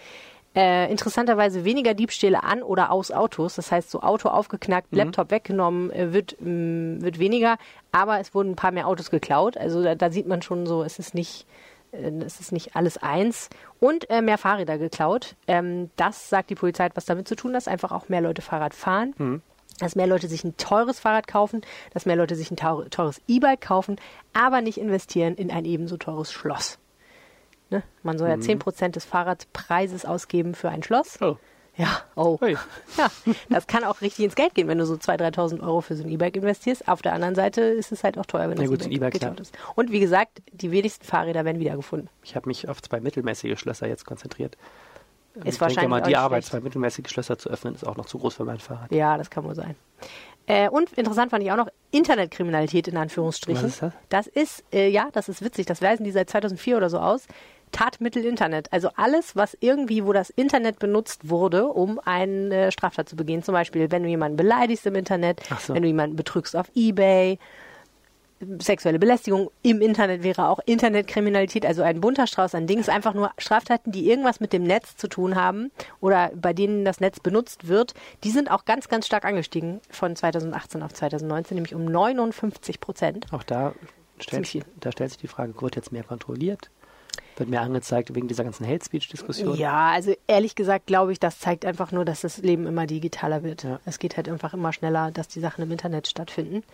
[0.54, 3.54] Äh, interessanterweise weniger Diebstähle an oder aus Autos.
[3.54, 7.58] Das heißt, so Auto aufgeknackt, Laptop weggenommen, äh, wird, mh, wird weniger.
[7.92, 9.56] Aber es wurden ein paar mehr Autos geklaut.
[9.56, 11.46] Also da, da sieht man schon so, es ist nicht,
[11.92, 13.50] äh, es ist nicht alles eins.
[13.78, 15.36] Und äh, mehr Fahrräder geklaut.
[15.46, 18.42] Ähm, das sagt die Polizei hat was damit zu tun, dass einfach auch mehr Leute
[18.42, 19.42] Fahrrad fahren
[19.78, 21.60] dass mehr Leute sich ein teures Fahrrad kaufen,
[21.92, 23.96] dass mehr Leute sich ein teures E-Bike kaufen,
[24.32, 26.78] aber nicht investieren in ein ebenso teures Schloss.
[27.70, 27.82] Ne?
[28.02, 31.20] Man soll ja 10% des Fahrradpreises ausgeben für ein Schloss.
[31.20, 31.36] Oh.
[31.76, 32.38] Ja, oh.
[32.42, 32.56] Ui.
[32.96, 33.08] Ja,
[33.50, 36.02] das kann auch richtig ins Geld gehen, wenn du so 2.000, 3.000 Euro für so
[36.02, 36.88] ein E-Bike investierst.
[36.88, 38.92] Auf der anderen Seite ist es halt auch teuer, wenn Ja das gut, so ein
[38.92, 39.38] E-Bike, klar.
[39.38, 39.56] ist.
[39.76, 42.10] Und wie gesagt, die wenigsten Fahrräder werden wiedergefunden.
[42.24, 44.56] Ich habe mich auf zwei mittelmäßige Schlösser jetzt konzentriert.
[44.56, 46.50] Ist ich denke wahrscheinlich mal, auch die Arbeit, schlecht.
[46.50, 48.90] zwei mittelmäßige Schlösser zu öffnen, ist auch noch zu groß für mein Fahrrad.
[48.90, 49.76] Ja, das kann wohl sein.
[50.46, 53.62] Äh, und interessant fand ich auch noch Internetkriminalität in Anführungsstrichen.
[53.62, 53.92] Was ist das?
[54.08, 55.66] Das ist, äh, ja, das ist witzig.
[55.66, 57.26] Das weisen die seit 2004 oder so aus.
[57.72, 58.72] Tatmittel Internet.
[58.72, 63.42] Also alles, was irgendwie, wo das Internet benutzt wurde, um eine Straftat zu begehen.
[63.42, 65.74] Zum Beispiel, wenn du jemanden beleidigst im Internet, so.
[65.74, 67.38] wenn du jemanden betrügst auf Ebay,
[68.60, 73.30] sexuelle Belästigung im Internet wäre auch Internetkriminalität, also ein bunter Strauß an Dings, einfach nur
[73.38, 77.68] Straftaten, die irgendwas mit dem Netz zu tun haben oder bei denen das Netz benutzt
[77.68, 82.80] wird, die sind auch ganz, ganz stark angestiegen von 2018 auf 2019, nämlich um 59
[82.80, 83.26] Prozent.
[83.32, 83.74] Auch da
[84.20, 86.70] stellt, da stellt sich die Frage, wird jetzt mehr kontrolliert?
[87.38, 89.56] Wird mehr angezeigt wegen dieser ganzen Hate Speech-Diskussion?
[89.56, 93.44] Ja, also ehrlich gesagt glaube ich, das zeigt einfach nur, dass das Leben immer digitaler
[93.44, 93.62] wird.
[93.62, 93.78] Ja.
[93.84, 96.64] Es geht halt einfach immer schneller, dass die Sachen im Internet stattfinden.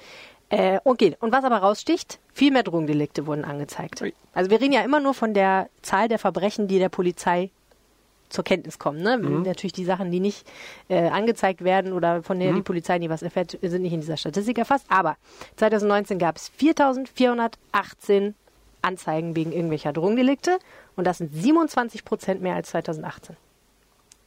[0.49, 4.03] Äh, okay, und was aber raussticht, viel mehr Drogendelikte wurden angezeigt.
[4.33, 7.51] Also wir reden ja immer nur von der Zahl der Verbrechen, die der Polizei
[8.29, 9.03] zur Kenntnis kommen.
[9.03, 9.19] Ne?
[9.19, 10.47] Natürlich die Sachen, die nicht
[10.89, 14.17] äh, angezeigt werden oder von denen die Polizei nie was erfährt, sind nicht in dieser
[14.17, 14.87] Statistik erfasst.
[14.89, 15.17] Aber
[15.57, 18.35] 2019 gab es 4.418
[18.85, 20.59] Anzeigen wegen irgendwelcher Drogendelikte
[20.97, 23.37] und das sind 27 Prozent mehr als 2018.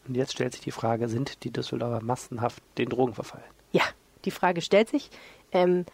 [0.08, 3.44] Und jetzt stellt sich die Frage, sind die Düsseldorfer massenhaft den Drogen verfallen?
[3.72, 3.84] Ja,
[4.26, 5.10] die Frage stellt sich.
[5.52, 5.86] Ähm,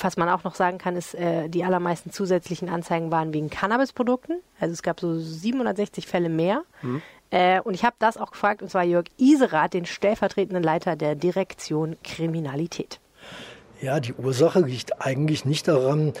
[0.00, 4.40] was man auch noch sagen kann, ist, äh, die allermeisten zusätzlichen Anzeigen waren wegen Cannabisprodukten.
[4.60, 6.62] Also es gab so 760 Fälle mehr.
[7.30, 11.14] Äh, und ich habe das auch gefragt, und zwar Jörg Iserath, den stellvertretenden Leiter der
[11.14, 13.00] Direktion Kriminalität.
[13.80, 16.12] Ja, die Ursache liegt eigentlich nicht daran,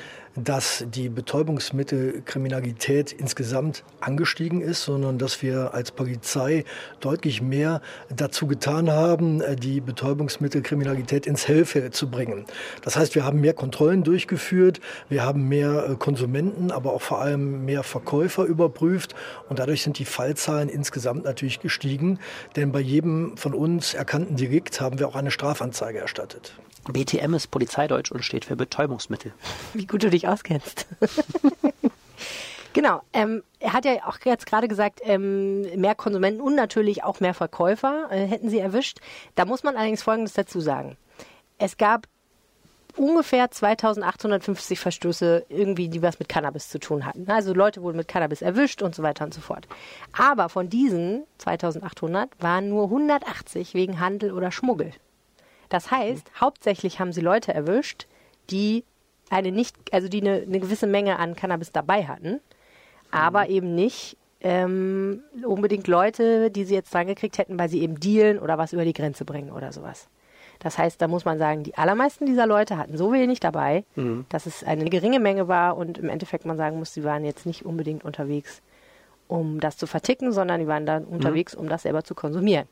[0.44, 6.64] dass die Betäubungsmittelkriminalität insgesamt angestiegen ist, sondern dass wir als Polizei
[7.00, 12.44] deutlich mehr dazu getan haben, äh, die Betäubungsmittelkriminalität ins Hellfeld zu bringen.
[12.82, 17.20] Das heißt, wir haben mehr Kontrollen durchgeführt, wir haben mehr äh, Konsumenten, aber auch vor
[17.20, 19.14] allem mehr Verkäufer überprüft
[19.48, 22.18] und dadurch sind die Fallzahlen insgesamt natürlich gestiegen,
[22.56, 26.52] denn bei jedem von uns erkannten Delikt haben wir auch eine Strafanzeige erstattet.
[26.92, 29.32] BTM ist Polizeideutsch und steht für Betäubungsmittel.
[29.74, 30.86] Wie gut du dich auskennst.
[32.78, 33.00] Genau.
[33.12, 37.34] Ähm, er hat ja auch jetzt gerade gesagt, ähm, mehr Konsumenten und natürlich auch mehr
[37.34, 38.98] Verkäufer äh, hätten sie erwischt.
[39.34, 40.96] Da muss man allerdings Folgendes dazu sagen.
[41.58, 42.06] Es gab
[42.96, 47.28] ungefähr 2850 Verstöße irgendwie, die was mit Cannabis zu tun hatten.
[47.28, 49.66] Also Leute wurden mit Cannabis erwischt und so weiter und so fort.
[50.12, 54.92] Aber von diesen 2800 waren nur 180 wegen Handel oder Schmuggel.
[55.68, 58.06] Das heißt, hauptsächlich haben sie Leute erwischt,
[58.50, 58.84] die
[59.30, 62.40] eine nicht, also die eine, eine gewisse Menge an Cannabis dabei hatten,
[63.10, 63.50] aber mhm.
[63.50, 68.38] eben nicht ähm, unbedingt Leute, die sie jetzt dran gekriegt hätten, weil sie eben dealen
[68.38, 70.08] oder was über die Grenze bringen oder sowas.
[70.60, 74.26] Das heißt, da muss man sagen, die allermeisten dieser Leute hatten so wenig dabei, mhm.
[74.28, 77.46] dass es eine geringe Menge war und im Endeffekt man sagen muss, sie waren jetzt
[77.46, 78.60] nicht unbedingt unterwegs,
[79.28, 81.12] um das zu verticken, sondern die waren dann mhm.
[81.12, 82.66] unterwegs, um das selber zu konsumieren.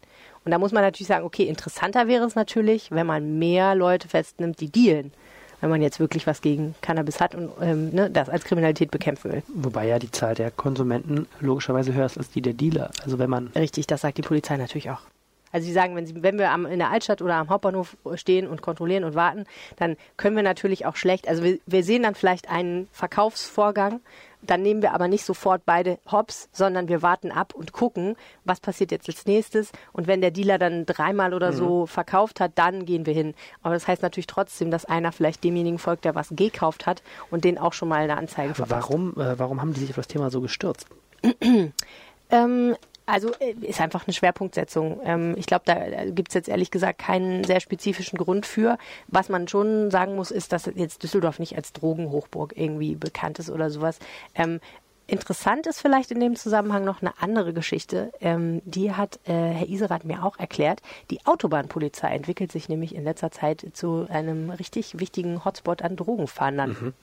[0.45, 4.09] Und da muss man natürlich sagen, okay, interessanter wäre es natürlich, wenn man mehr Leute
[4.09, 5.12] festnimmt, die dealen.
[5.61, 9.33] Wenn man jetzt wirklich was gegen Cannabis hat und ähm, ne, das als Kriminalität bekämpfen
[9.33, 9.42] will.
[9.49, 12.90] Wobei ja die Zahl der Konsumenten logischerweise höher ist als die der Dealer.
[13.03, 13.49] Also wenn man.
[13.49, 15.01] Richtig, das sagt die Polizei natürlich auch.
[15.53, 18.47] Also sie sagen, wenn, sie, wenn wir am, in der Altstadt oder am Hauptbahnhof stehen
[18.47, 22.14] und kontrollieren und warten, dann können wir natürlich auch schlecht, also wir, wir sehen dann
[22.14, 24.01] vielleicht einen Verkaufsvorgang
[24.42, 28.61] dann nehmen wir aber nicht sofort beide Hops, sondern wir warten ab und gucken, was
[28.61, 29.72] passiert jetzt als nächstes.
[29.92, 31.57] Und wenn der Dealer dann dreimal oder mhm.
[31.57, 33.35] so verkauft hat, dann gehen wir hin.
[33.62, 37.44] Aber das heißt natürlich trotzdem, dass einer vielleicht demjenigen folgt, der was gekauft hat und
[37.44, 38.90] den auch schon mal eine Anzeige verfasst.
[38.90, 40.87] Warum, äh, warum haben die sich auf das Thema so gestürzt?
[42.31, 45.01] ähm, also äh, ist einfach eine Schwerpunktsetzung.
[45.05, 48.79] Ähm, ich glaube, da gibt es jetzt ehrlich gesagt keinen sehr spezifischen Grund für.
[49.07, 53.51] Was man schon sagen muss, ist, dass jetzt Düsseldorf nicht als Drogenhochburg irgendwie bekannt ist
[53.51, 53.99] oder sowas.
[54.35, 54.61] Ähm,
[55.09, 58.11] Interessant ist vielleicht in dem Zusammenhang noch eine andere Geschichte.
[58.21, 60.83] Ähm, die hat äh, Herr Iserath mir auch erklärt.
[61.11, 66.71] Die Autobahnpolizei entwickelt sich nämlich in letzter Zeit zu einem richtig wichtigen Hotspot an Drogenfahndern.
[66.71, 66.95] Mhm.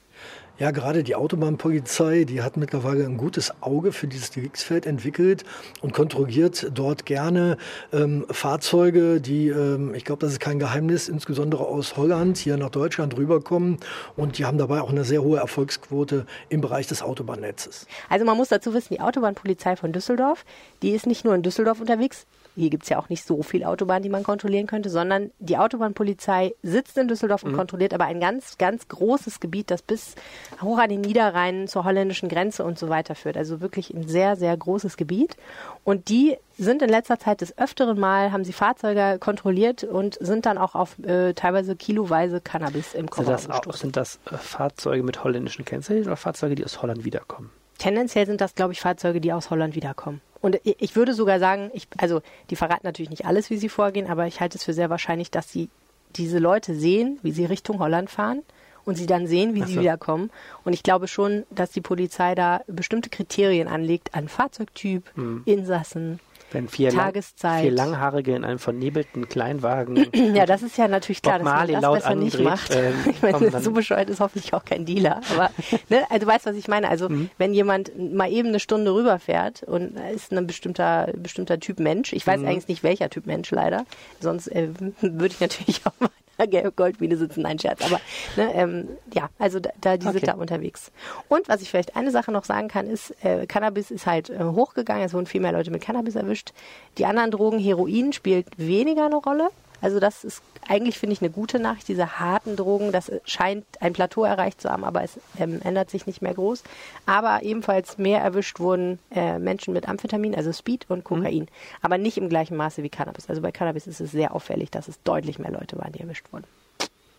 [0.60, 5.44] Ja, gerade die Autobahnpolizei, die hat mittlerweile ein gutes Auge für dieses Deliktsfeld entwickelt
[5.82, 7.58] und kontrolliert dort gerne
[7.92, 12.70] ähm, Fahrzeuge, die, ähm, ich glaube, das ist kein Geheimnis, insbesondere aus Holland hier nach
[12.70, 13.80] Deutschland rüberkommen.
[14.16, 17.88] Und die haben dabei auch eine sehr hohe Erfolgsquote im Bereich des Autobahnnetzes.
[18.08, 20.46] Also man muss dazu wissen, die Autobahnpolizei von Düsseldorf,
[20.84, 23.64] die ist nicht nur in Düsseldorf unterwegs, hier gibt es ja auch nicht so viel
[23.64, 27.58] Autobahn, die man kontrollieren könnte, sondern die Autobahnpolizei sitzt in Düsseldorf und mhm.
[27.58, 30.16] kontrolliert aber ein ganz, ganz großes Gebiet, das bis
[30.62, 33.38] hoch an den Niederrhein zur holländischen Grenze und so weiter führt.
[33.38, 35.36] Also wirklich ein sehr, sehr großes Gebiet.
[35.84, 40.46] Und die sind in letzter Zeit des öfteren Mal, haben sie Fahrzeuge kontrolliert und sind
[40.46, 44.38] dann auch auf äh, teilweise kiloweise Cannabis im Kofferraum sind das, auch, sind das äh,
[44.38, 47.50] Fahrzeuge mit holländischen Kennzeichen oder Fahrzeuge, die aus Holland wiederkommen?
[47.78, 50.22] Tendenziell sind das, glaube ich, Fahrzeuge, die aus Holland wiederkommen.
[50.42, 54.10] Und ich würde sogar sagen, ich, also die verraten natürlich nicht alles, wie sie vorgehen,
[54.10, 55.70] aber ich halte es für sehr wahrscheinlich, dass sie
[56.16, 58.42] diese Leute sehen, wie sie Richtung Holland fahren
[58.84, 59.68] und sie dann sehen, wie so.
[59.68, 60.32] sie wiederkommen.
[60.66, 65.44] Und ich glaube schon, dass die Polizei da bestimmte Kriterien anlegt an Fahrzeugtyp, mhm.
[65.46, 66.20] Insassen,
[66.54, 67.52] wenn vier, Tageszeit.
[67.52, 70.08] Lang, vier Langhaarige in einem vernebelten Kleinwagen.
[70.14, 72.76] ja, das ist ja natürlich klar, dass man das laut besser andreht, nicht macht.
[72.76, 75.22] Ähm, ich meine, so bescheuert ist hoffentlich auch kein Dealer.
[75.34, 75.50] Aber
[75.90, 76.90] ne, also du weißt, was ich meine.
[76.90, 77.30] Also mhm.
[77.38, 82.26] wenn jemand mal eben eine Stunde rüberfährt und ist ein bestimmter, bestimmter Typ Mensch, ich
[82.26, 82.48] weiß mhm.
[82.48, 83.86] eigentlich nicht welcher Typ Mensch leider,
[84.20, 84.70] sonst äh,
[85.02, 86.10] würde ich natürlich auch mal
[86.76, 87.82] Goldmine sitzen, nein, Scherz.
[87.86, 88.00] Aber
[88.36, 90.20] ne, ähm, ja, also da, da die okay.
[90.20, 90.92] sind da unterwegs.
[91.30, 94.40] Und was ich vielleicht eine Sache noch sagen kann, ist, äh, Cannabis ist halt äh,
[94.44, 96.54] hochgegangen, es wurden viel mehr Leute mit Cannabis erwischt.
[96.98, 99.50] Die anderen Drogen, Heroin spielt weniger eine Rolle.
[99.84, 101.90] Also das ist eigentlich, finde ich, eine gute Nachricht.
[101.90, 106.08] Diese harten Drogen, das scheint ein Plateau erreicht zu haben, aber es ähm, ändert sich
[106.08, 106.64] nicht mehr groß.
[107.06, 111.42] Aber ebenfalls mehr erwischt wurden äh, Menschen mit Amphetamin, also Speed und Kokain.
[111.42, 111.48] Mhm.
[111.82, 113.28] Aber nicht im gleichen Maße wie Cannabis.
[113.28, 116.32] Also bei Cannabis ist es sehr auffällig, dass es deutlich mehr Leute waren, die erwischt
[116.32, 116.46] wurden.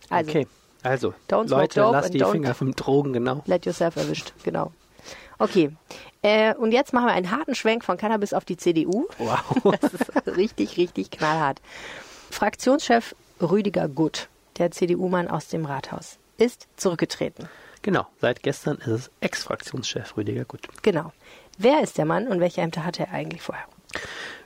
[0.09, 0.47] Also, okay,
[0.81, 3.43] also Leute, lasst die Finger vom Drogen, genau.
[3.45, 4.71] Let yourself erwischt, genau.
[5.37, 5.69] Okay.
[6.23, 9.05] Äh, und jetzt machen wir einen harten Schwenk von Cannabis auf die CDU.
[9.19, 9.75] Wow.
[9.81, 11.61] Das ist richtig, richtig knallhart.
[12.31, 17.47] Fraktionschef Rüdiger Gutt, der CDU-Mann aus dem Rathaus, ist zurückgetreten.
[17.81, 20.67] Genau, seit gestern ist es Ex-Fraktionschef Rüdiger Gutt.
[20.81, 21.13] Genau.
[21.57, 23.65] Wer ist der Mann und welche Ämter hatte er eigentlich vorher?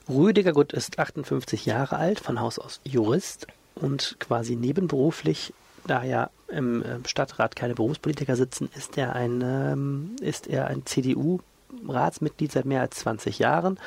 [0.09, 5.53] Rüdiger Gutt ist 58 Jahre alt, von Haus aus Jurist und quasi nebenberuflich
[5.87, 10.85] da ja im äh, Stadtrat keine Berufspolitiker sitzen, ist er ein, ähm, ist er ein
[10.85, 13.79] CDU-Ratsmitglied seit mehr als 20 Jahren.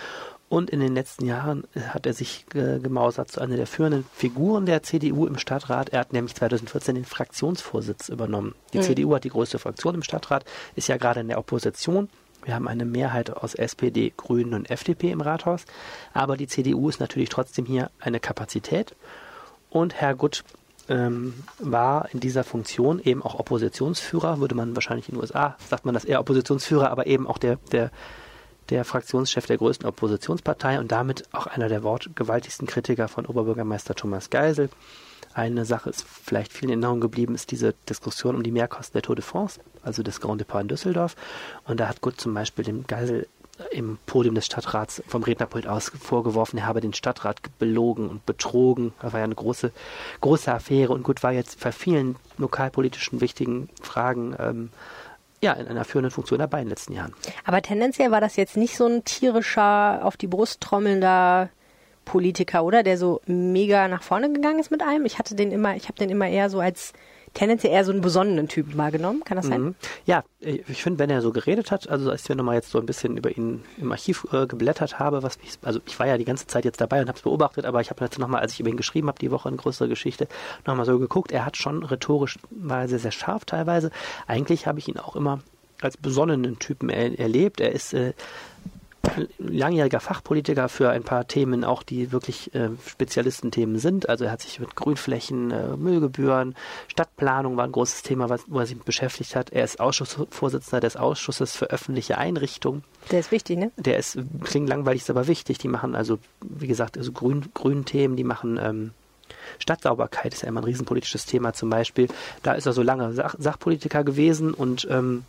[0.52, 4.04] Und in den letzten Jahren äh, hat er sich äh, gemausert zu einer der führenden
[4.12, 5.88] Figuren der CDU im Stadtrat.
[5.88, 8.54] Er hat nämlich 2014 den Fraktionsvorsitz übernommen.
[8.74, 8.82] Die mhm.
[8.82, 10.44] CDU hat die größte Fraktion im Stadtrat,
[10.76, 12.10] ist ja gerade in der Opposition.
[12.44, 15.64] Wir haben eine Mehrheit aus SPD, Grünen und FDP im Rathaus.
[16.12, 18.94] Aber die CDU ist natürlich trotzdem hier eine Kapazität.
[19.70, 20.44] Und Herr Gutt
[20.90, 25.86] ähm, war in dieser Funktion eben auch Oppositionsführer, würde man wahrscheinlich in den USA, sagt
[25.86, 27.90] man das eher Oppositionsführer, aber eben auch der, der,
[28.72, 34.30] der Fraktionschef der größten Oppositionspartei und damit auch einer der wortgewaltigsten Kritiker von Oberbürgermeister Thomas
[34.30, 34.70] Geisel.
[35.34, 39.02] Eine Sache ist vielleicht vielen in Erinnerung geblieben, ist diese Diskussion um die Mehrkosten der
[39.02, 41.16] Tour de France, also des Grand Depot in Düsseldorf.
[41.66, 43.28] Und da hat Gut zum Beispiel dem Geisel
[43.70, 48.94] im Podium des Stadtrats vom Rednerpult aus vorgeworfen, er habe den Stadtrat belogen und betrogen.
[49.02, 49.70] Das war ja eine große,
[50.22, 54.70] große Affäre und gut war jetzt bei vielen lokalpolitischen wichtigen Fragen ähm,
[55.42, 57.12] ja, in einer führenden Funktion dabei in den letzten Jahren.
[57.44, 61.50] Aber tendenziell war das jetzt nicht so ein tierischer, auf die Brust trommelnder
[62.04, 62.82] Politiker, oder?
[62.82, 65.04] Der so mega nach vorne gegangen ist mit einem.
[65.04, 66.92] Ich hatte den immer, ich habe den immer eher so als
[67.34, 69.22] tendenziell eher so einen besonnenen Typen wahrgenommen.
[69.24, 69.62] Kann das sein?
[69.62, 69.74] Mhm.
[70.06, 72.86] Ja, ich finde, wenn er so geredet hat, also als ich nochmal jetzt so ein
[72.86, 76.24] bisschen über ihn im Archiv äh, geblättert habe, was mich, also ich war ja die
[76.24, 78.60] ganze Zeit jetzt dabei und habe es beobachtet, aber ich habe jetzt nochmal, als ich
[78.60, 80.28] über ihn geschrieben habe, die Woche eine größere Geschichte,
[80.66, 81.32] nochmal so geguckt.
[81.32, 83.90] Er hat schon rhetorisch, war sehr, sehr scharf teilweise.
[84.26, 85.40] Eigentlich habe ich ihn auch immer
[85.80, 87.60] als besonnenen Typen er, erlebt.
[87.60, 88.12] Er ist äh,
[89.38, 94.08] langjähriger Fachpolitiker für ein paar Themen, auch die wirklich äh, Spezialistenthemen sind.
[94.08, 96.54] Also er hat sich mit Grünflächen, äh, Müllgebühren,
[96.88, 99.50] Stadtplanung war ein großes Thema, was, wo er sich beschäftigt hat.
[99.50, 102.84] Er ist Ausschussvorsitzender des Ausschusses für öffentliche Einrichtungen.
[103.10, 103.72] Der ist wichtig, ne?
[103.76, 105.58] Der ist, klingt langweilig, ist aber wichtig.
[105.58, 108.92] Die machen also, wie gesagt, also grün, grünen Themen, die machen ähm,
[109.58, 112.08] Stadtsauberkeit ist ja immer ein riesenpolitisches Thema zum Beispiel.
[112.42, 115.24] Da ist er so lange Sach Sachpolitiker gewesen und ähm,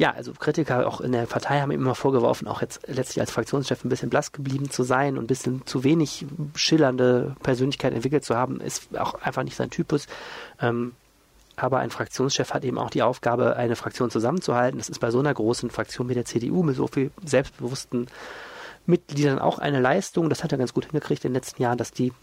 [0.00, 3.30] ja, also Kritiker auch in der Partei haben ihm immer vorgeworfen, auch jetzt letztlich als
[3.30, 8.24] Fraktionschef ein bisschen blass geblieben zu sein und ein bisschen zu wenig schillernde Persönlichkeit entwickelt
[8.24, 10.06] zu haben, ist auch einfach nicht sein Typus.
[10.58, 10.92] Ähm,
[11.54, 14.78] aber ein Fraktionschef hat eben auch die Aufgabe, eine Fraktion zusammenzuhalten.
[14.78, 18.06] Das ist bei so einer großen Fraktion wie der CDU mit so viel selbstbewussten
[18.86, 20.30] Mitgliedern auch eine Leistung.
[20.30, 22.14] Das hat er ganz gut hingekriegt in den letzten Jahren, dass die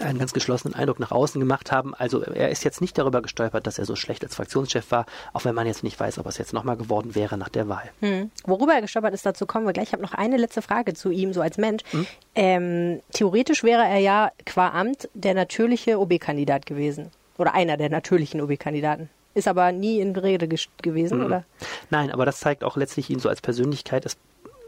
[0.00, 1.94] einen ganz geschlossenen Eindruck nach außen gemacht haben.
[1.94, 5.44] Also er ist jetzt nicht darüber gestolpert, dass er so schlecht als Fraktionschef war, auch
[5.44, 7.90] wenn man jetzt nicht weiß, ob es jetzt nochmal geworden wäre nach der Wahl.
[8.00, 8.30] Hm.
[8.44, 9.88] Worüber er gestolpert ist, dazu kommen wir gleich.
[9.88, 11.82] Ich habe noch eine letzte Frage zu ihm, so als Mensch.
[11.90, 12.06] Hm?
[12.34, 17.10] Ähm, theoretisch wäre er ja qua Amt der natürliche OB-Kandidat gewesen.
[17.38, 19.10] Oder einer der natürlichen OB-Kandidaten.
[19.34, 21.26] Ist aber nie in Rede gewesen, mhm.
[21.26, 21.44] oder?
[21.90, 24.06] Nein, aber das zeigt auch letztlich ihn so als Persönlichkeit.
[24.06, 24.16] Es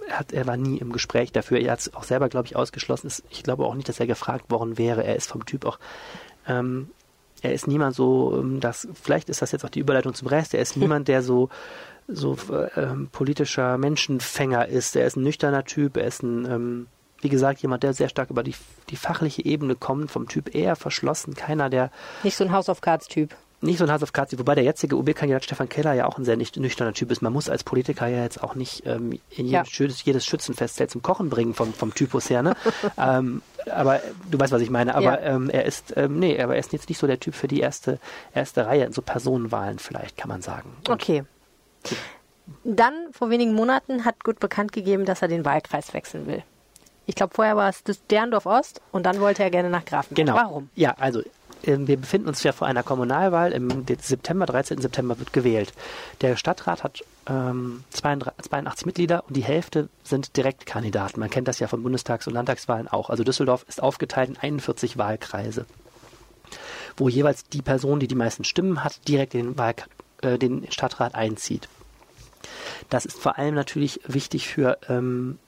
[0.08, 1.60] hat, er war nie im Gespräch dafür.
[1.60, 3.10] Er hat es auch selber, glaube ich, ausgeschlossen.
[3.30, 5.04] Ich glaube auch nicht, dass er gefragt worden wäre.
[5.04, 5.78] Er ist vom Typ auch.
[6.46, 6.90] Ähm,
[7.42, 10.54] er ist niemand so, ähm, dass vielleicht ist das jetzt auch die Überleitung zum Rest.
[10.54, 11.48] Er ist niemand, der so
[12.10, 12.38] so
[12.74, 14.96] ähm, politischer Menschenfänger ist.
[14.96, 15.98] Er ist ein nüchterner Typ.
[15.98, 16.86] Er ist ein ähm,
[17.20, 18.54] wie gesagt, jemand, der sehr stark über die,
[18.90, 21.90] die fachliche Ebene kommt, vom Typ eher verschlossen, keiner, der.
[22.22, 24.96] Nicht so ein House of Cards-Typ nicht so ein Hass auf Katzi, wobei der jetzige
[24.96, 27.22] OB-Kandidat Stefan Keller ja auch ein sehr nüchterner Typ ist.
[27.22, 29.86] Man muss als Politiker ja jetzt auch nicht ähm, in jedes, ja.
[30.04, 32.42] jedes Schützenfest zum Kochen bringen vom, vom Typus her.
[32.42, 32.56] Ne?
[32.98, 33.42] ähm,
[33.72, 34.94] aber du weißt, was ich meine.
[34.94, 35.34] Aber ja.
[35.34, 37.60] ähm, er ist, ähm, nee, aber er ist jetzt nicht so der Typ für die
[37.60, 37.98] erste,
[38.32, 40.70] erste Reihe in so Personenwahlen vielleicht, kann man sagen.
[40.78, 41.24] Und okay.
[42.64, 46.42] Dann, vor wenigen Monaten, hat Gut bekannt gegeben, dass er den Wahlkreis wechseln will.
[47.06, 50.26] Ich glaube, vorher war es Derndorf Ost und dann wollte er gerne nach Grafenberg.
[50.26, 50.38] Genau.
[50.38, 50.68] Warum?
[50.74, 51.22] Ja, also
[51.62, 53.52] wir befinden uns ja vor einer Kommunalwahl.
[53.52, 54.80] Im September, 13.
[54.80, 55.72] September wird gewählt.
[56.20, 61.20] Der Stadtrat hat ähm, 82 Mitglieder und die Hälfte sind Direktkandidaten.
[61.20, 63.10] Man kennt das ja von Bundestags- und Landtagswahlen auch.
[63.10, 65.66] Also Düsseldorf ist aufgeteilt in 41 Wahlkreise,
[66.96, 69.74] wo jeweils die Person, die die meisten Stimmen hat, direkt den, Wahl,
[70.22, 71.68] äh, den Stadtrat einzieht.
[72.88, 75.38] Das ist vor allem natürlich wichtig für ähm,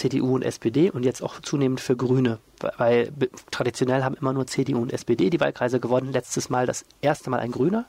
[0.00, 2.38] CDU und SPD und jetzt auch zunehmend für Grüne,
[2.78, 3.12] weil
[3.50, 6.10] traditionell haben immer nur CDU und SPD die Wahlkreise gewonnen.
[6.10, 7.84] Letztes Mal das erste Mal ein Grüner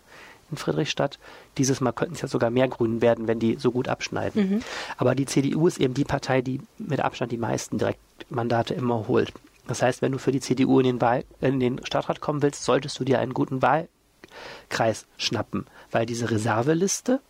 [0.52, 1.20] in Friedrichstadt.
[1.58, 4.50] Dieses Mal könnten es ja sogar mehr Grünen werden, wenn die so gut abschneiden.
[4.50, 4.62] Mhm.
[4.98, 9.32] Aber die CDU ist eben die Partei, die mit Abstand die meisten Direktmandate immer holt.
[9.68, 12.66] Das heißt, wenn du für die CDU in den, Wahl, in den Stadtrat kommen willst,
[12.66, 17.22] solltest du dir einen guten Wahlkreis schnappen, weil diese Reserveliste,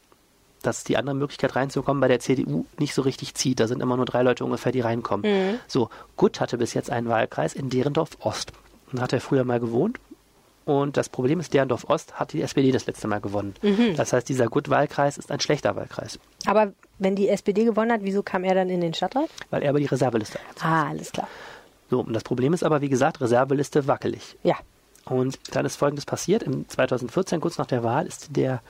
[0.62, 3.60] das ist die andere Möglichkeit reinzukommen, bei der CDU nicht so richtig zieht.
[3.60, 5.30] Da sind immer nur drei Leute ungefähr, die reinkommen.
[5.30, 5.60] Mhm.
[5.68, 8.52] So, Gutt hatte bis jetzt einen Wahlkreis in Derendorf Ost.
[8.92, 10.00] Da hat er früher mal gewohnt.
[10.66, 13.56] Und das Problem ist, Derendorf Ost hat die SPD das letzte Mal gewonnen.
[13.62, 13.96] Mhm.
[13.96, 16.20] Das heißt, dieser Gutt-Wahlkreis ist ein schlechter Wahlkreis.
[16.46, 19.30] Aber wenn die SPD gewonnen hat, wieso kam er dann in den Stadtrat?
[19.50, 21.28] Weil er über die Reserveliste Ah, alles klar.
[21.90, 24.38] So, und das Problem ist aber, wie gesagt, Reserveliste wackelig.
[24.44, 24.56] Ja.
[25.06, 26.44] Und dann ist Folgendes passiert.
[26.44, 28.62] Im 2014, kurz nach der Wahl, ist der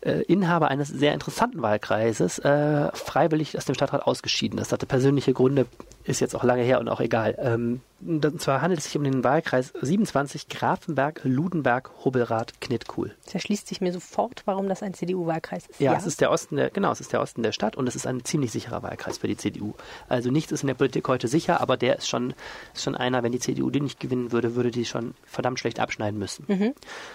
[0.00, 4.58] äh, Inhaber eines sehr interessanten Wahlkreises äh, freiwillig aus dem Stadtrat ausgeschieden.
[4.58, 5.66] Das hatte persönliche Gründe,
[6.08, 7.36] ist jetzt auch lange her und auch egal.
[7.38, 13.14] Ähm, und zwar handelt es sich um den Wahlkreis 27 Grafenberg, Ludenberg, Hobelrath, Knittkuhl.
[13.24, 15.80] Das erschließt sich mir sofort, warum das ein CDU-Wahlkreis ist.
[15.80, 17.88] Ja, ja, es ist der Osten der, genau, es ist der Osten der Stadt und
[17.88, 19.74] es ist ein ziemlich sicherer Wahlkreis für die CDU.
[20.08, 22.34] Also nichts ist in der Politik heute sicher, aber der ist schon,
[22.72, 25.80] ist schon einer, wenn die CDU den nicht gewinnen würde, würde die schon verdammt schlecht
[25.80, 26.44] abschneiden müssen.
[26.46, 26.74] Mhm.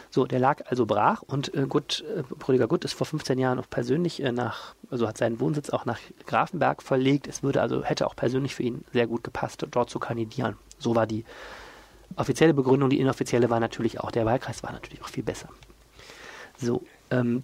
[0.09, 3.69] So, der lag also brach und äh, Gut, äh, Gut ist vor 15 Jahren auch
[3.69, 7.27] persönlich äh, nach, also hat seinen Wohnsitz auch nach Grafenberg verlegt.
[7.27, 10.57] Es würde also, hätte auch persönlich für ihn sehr gut gepasst, dort zu kandidieren.
[10.79, 11.25] So war die
[12.15, 12.89] offizielle Begründung.
[12.89, 15.49] Die inoffizielle war natürlich auch, der Wahlkreis war natürlich auch viel besser.
[16.57, 17.43] So, ähm,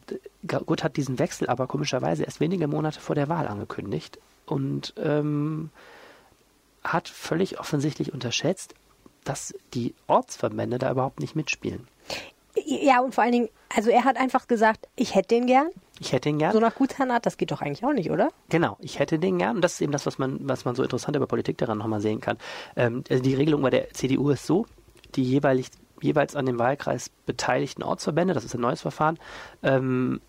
[0.65, 5.69] Gut hat diesen Wechsel aber komischerweise erst wenige Monate vor der Wahl angekündigt und ähm,
[6.83, 8.73] hat völlig offensichtlich unterschätzt,
[9.23, 11.87] dass die Ortsverbände da überhaupt nicht mitspielen.
[12.65, 15.69] Ja, und vor allen Dingen, also er hat einfach gesagt, ich hätte den gern.
[15.99, 16.53] Ich hätte ihn gern.
[16.53, 18.29] So nach Gutsherrenart, das geht doch eigentlich auch nicht, oder?
[18.49, 19.57] Genau, ich hätte den gern.
[19.57, 22.01] Und das ist eben das, was man, was man so interessant über Politik daran nochmal
[22.01, 22.37] sehen kann.
[22.75, 24.65] Ähm, also die Regelung bei der CDU ist so,
[25.15, 25.67] die jeweilig,
[26.01, 29.19] jeweils an dem Wahlkreis beteiligten Ortsverbände, das ist ein neues Verfahren,
[29.63, 30.21] ähm,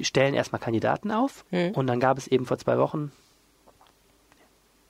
[0.00, 1.44] stellen erstmal Kandidaten auf.
[1.50, 1.72] Hm.
[1.72, 3.12] Und dann gab es eben vor zwei Wochen,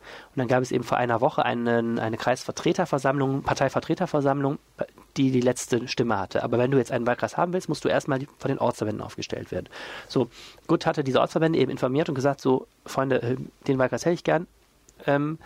[0.05, 4.59] und dann gab es eben vor einer Woche eine, eine Kreisvertreterversammlung, Parteivertreterversammlung,
[5.17, 6.43] die die letzte Stimme hatte.
[6.43, 9.51] Aber wenn du jetzt einen Wahlkreis haben willst, musst du erstmal von den Ortsverbänden aufgestellt
[9.51, 9.69] werden.
[10.09, 10.29] So,
[10.67, 14.25] Gut hatte diese Ortsverbände eben informiert und gesagt, so, Freunde, äh, den Wahlkreis hätte ich
[14.25, 14.47] gern.
[15.07, 15.39] Ähm,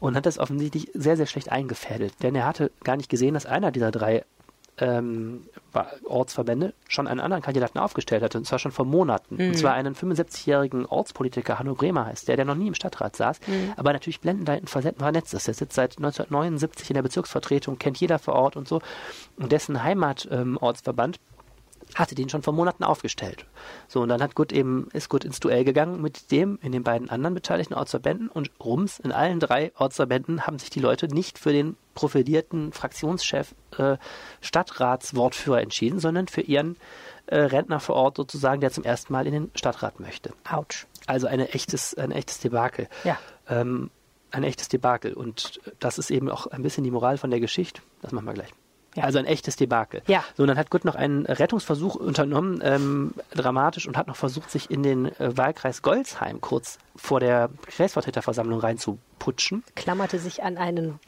[0.00, 2.14] und hat das offensichtlich sehr, sehr schlecht eingefädelt.
[2.22, 4.24] Denn er hatte gar nicht gesehen, dass einer dieser drei
[4.78, 5.44] ähm,
[6.04, 9.36] Ortsverbände schon einen anderen Kandidaten aufgestellt hatte, und zwar schon vor Monaten.
[9.36, 9.48] Mhm.
[9.48, 13.40] Und zwar einen 75-jährigen Ortspolitiker, Hanno Bremer heißt der, der noch nie im Stadtrat saß,
[13.46, 13.72] mhm.
[13.76, 15.46] aber natürlich blendend vernetzt ist.
[15.46, 18.80] Der sitzt seit 1979 in der Bezirksvertretung, kennt jeder vor Ort und so.
[19.36, 21.31] Und dessen Heimatortsverband ähm,
[21.94, 23.46] hatte den schon vor Monaten aufgestellt.
[23.88, 26.82] So, und dann hat Gut eben, ist Gut ins Duell gegangen mit dem in den
[26.82, 31.38] beiden anderen beteiligten Ortsverbänden und rums, in allen drei Ortsverbänden haben sich die Leute nicht
[31.38, 33.96] für den profilierten Fraktionschef äh,
[34.40, 36.76] Stadtratswortführer entschieden, sondern für ihren
[37.26, 40.32] äh, Rentner vor Ort sozusagen, der zum ersten Mal in den Stadtrat möchte.
[40.50, 40.86] Autsch.
[41.06, 42.88] Also eine echtes, ein echtes Debakel.
[43.04, 43.18] Ja.
[43.48, 43.90] Ähm,
[44.30, 45.12] ein echtes Debakel.
[45.12, 47.82] Und das ist eben auch ein bisschen die Moral von der Geschichte.
[48.00, 48.52] Das machen wir gleich.
[48.94, 49.04] Ja.
[49.04, 50.02] Also ein echtes Debakel.
[50.06, 50.22] Ja.
[50.36, 54.50] So, und dann hat Gut noch einen Rettungsversuch unternommen, ähm, dramatisch, und hat noch versucht,
[54.50, 59.64] sich in den äh, Wahlkreis Goldsheim kurz vor der Kreisvertreterversammlung reinzuputschen.
[59.74, 60.98] Klammerte sich an einen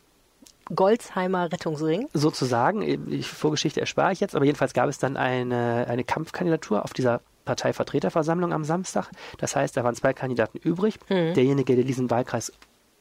[0.74, 2.08] Goldsheimer Rettungsring.
[2.14, 6.94] Sozusagen, die Vorgeschichte erspare ich jetzt, aber jedenfalls gab es dann eine, eine Kampfkandidatur auf
[6.94, 9.10] dieser Parteivertreterversammlung am Samstag.
[9.38, 10.98] Das heißt, da waren zwei Kandidaten übrig.
[11.10, 11.34] Mhm.
[11.34, 12.52] Derjenige, der diesen Wahlkreis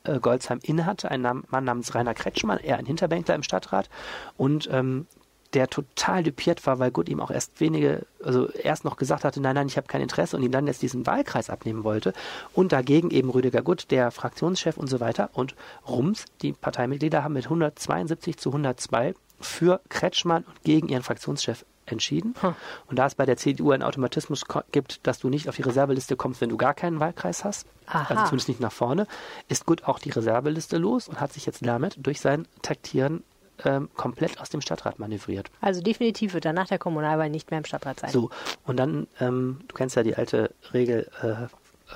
[0.03, 3.89] äh, Goldsheim innehatte, ein Mann namens Rainer Kretschmann, eher ein Hinterbänkler im Stadtrat
[4.37, 5.07] und ähm,
[5.53, 9.39] der total düpiert war, weil Gut ihm auch erst wenige, also erst noch gesagt hatte,
[9.39, 12.13] nein, nein, ich habe kein Interesse und ihm dann jetzt diesen Wahlkreis abnehmen wollte
[12.53, 15.55] und dagegen eben Rüdiger Gut, der Fraktionschef und so weiter und
[15.87, 22.35] Rums, die Parteimitglieder haben mit 172 zu 102 für Kretschmann und gegen ihren Fraktionschef entschieden.
[22.41, 22.55] Hm.
[22.87, 26.15] Und da es bei der CDU einen Automatismus gibt, dass du nicht auf die Reserveliste
[26.15, 28.05] kommst, wenn du gar keinen Wahlkreis hast, Aha.
[28.09, 29.07] also zumindest nicht nach vorne,
[29.47, 33.23] ist gut auch die Reserveliste los und hat sich jetzt damit durch sein Taktieren
[33.65, 35.49] ähm, komplett aus dem Stadtrat manövriert.
[35.61, 38.11] Also definitiv wird er nach der Kommunalwahl nicht mehr im Stadtrat sein.
[38.11, 38.29] So,
[38.65, 41.47] und dann, ähm, du kennst ja die alte Regel, äh,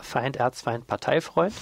[0.02, 1.54] Feind, Erzfeind, Parteifreund.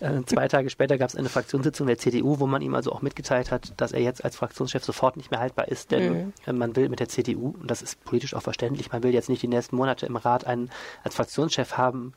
[0.00, 3.02] Äh, zwei Tage später gab es eine Fraktionssitzung der CDU, wo man ihm also auch
[3.02, 6.32] mitgeteilt hat, dass er jetzt als Fraktionschef sofort nicht mehr haltbar ist, denn mhm.
[6.46, 9.28] Äh, man will mit der CDU, und das ist politisch auch verständlich, man will jetzt
[9.28, 10.70] nicht die nächsten Monate im Rat einen
[11.04, 12.14] als Fraktionschef haben,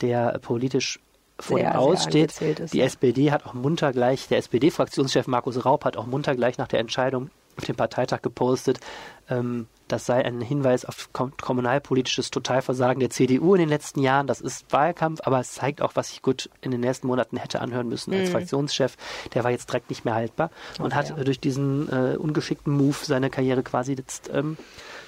[0.00, 1.00] der politisch
[1.40, 2.34] vor sehr, dem Aussteht.
[2.72, 2.80] Die.
[2.80, 6.78] SPD hat auch munter gleich, der SPD-Fraktionschef Markus Raub hat auch munter gleich nach der
[6.78, 8.80] Entscheidung auf dem Parteitag gepostet,
[9.28, 14.26] ähm, das sei ein Hinweis auf kommunalpolitisches Totalversagen der CDU in den letzten Jahren.
[14.26, 17.60] Das ist Wahlkampf, aber es zeigt auch, was ich gut in den nächsten Monaten hätte
[17.60, 18.32] anhören müssen als mhm.
[18.32, 18.96] Fraktionschef.
[19.34, 21.22] Der war jetzt direkt nicht mehr haltbar und okay, hat ja.
[21.22, 24.56] durch diesen äh, ungeschickten Move seine Karriere quasi jetzt ähm,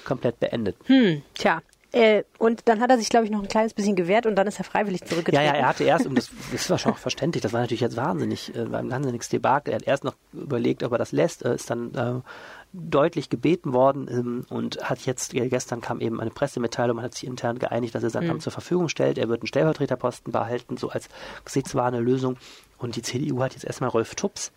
[0.05, 0.77] komplett beendet.
[0.85, 1.61] Hm, tja,
[1.93, 4.47] äh, und dann hat er sich, glaube ich, noch ein kleines bisschen gewehrt und dann
[4.47, 5.45] ist er freiwillig zurückgetreten.
[5.45, 7.81] Ja, ja, er hatte erst, und das, das war schon auch verständlich, das war natürlich
[7.81, 9.73] jetzt wahnsinnig, äh, ein wahnsinniges Debakel.
[9.73, 12.21] Er hat erst noch überlegt, ob er das lässt, äh, ist dann äh,
[12.73, 17.25] deutlich gebeten worden ähm, und hat jetzt, gestern kam eben eine Pressemitteilung, man hat sich
[17.25, 18.31] intern geeinigt, dass er sein mhm.
[18.31, 19.17] Amt zur Verfügung stellt.
[19.17, 21.07] Er wird einen Stellvertreterposten behalten, so als
[21.45, 22.37] gesichtswahrende Lösung.
[22.77, 24.51] Und die CDU hat jetzt erstmal Rolf Tups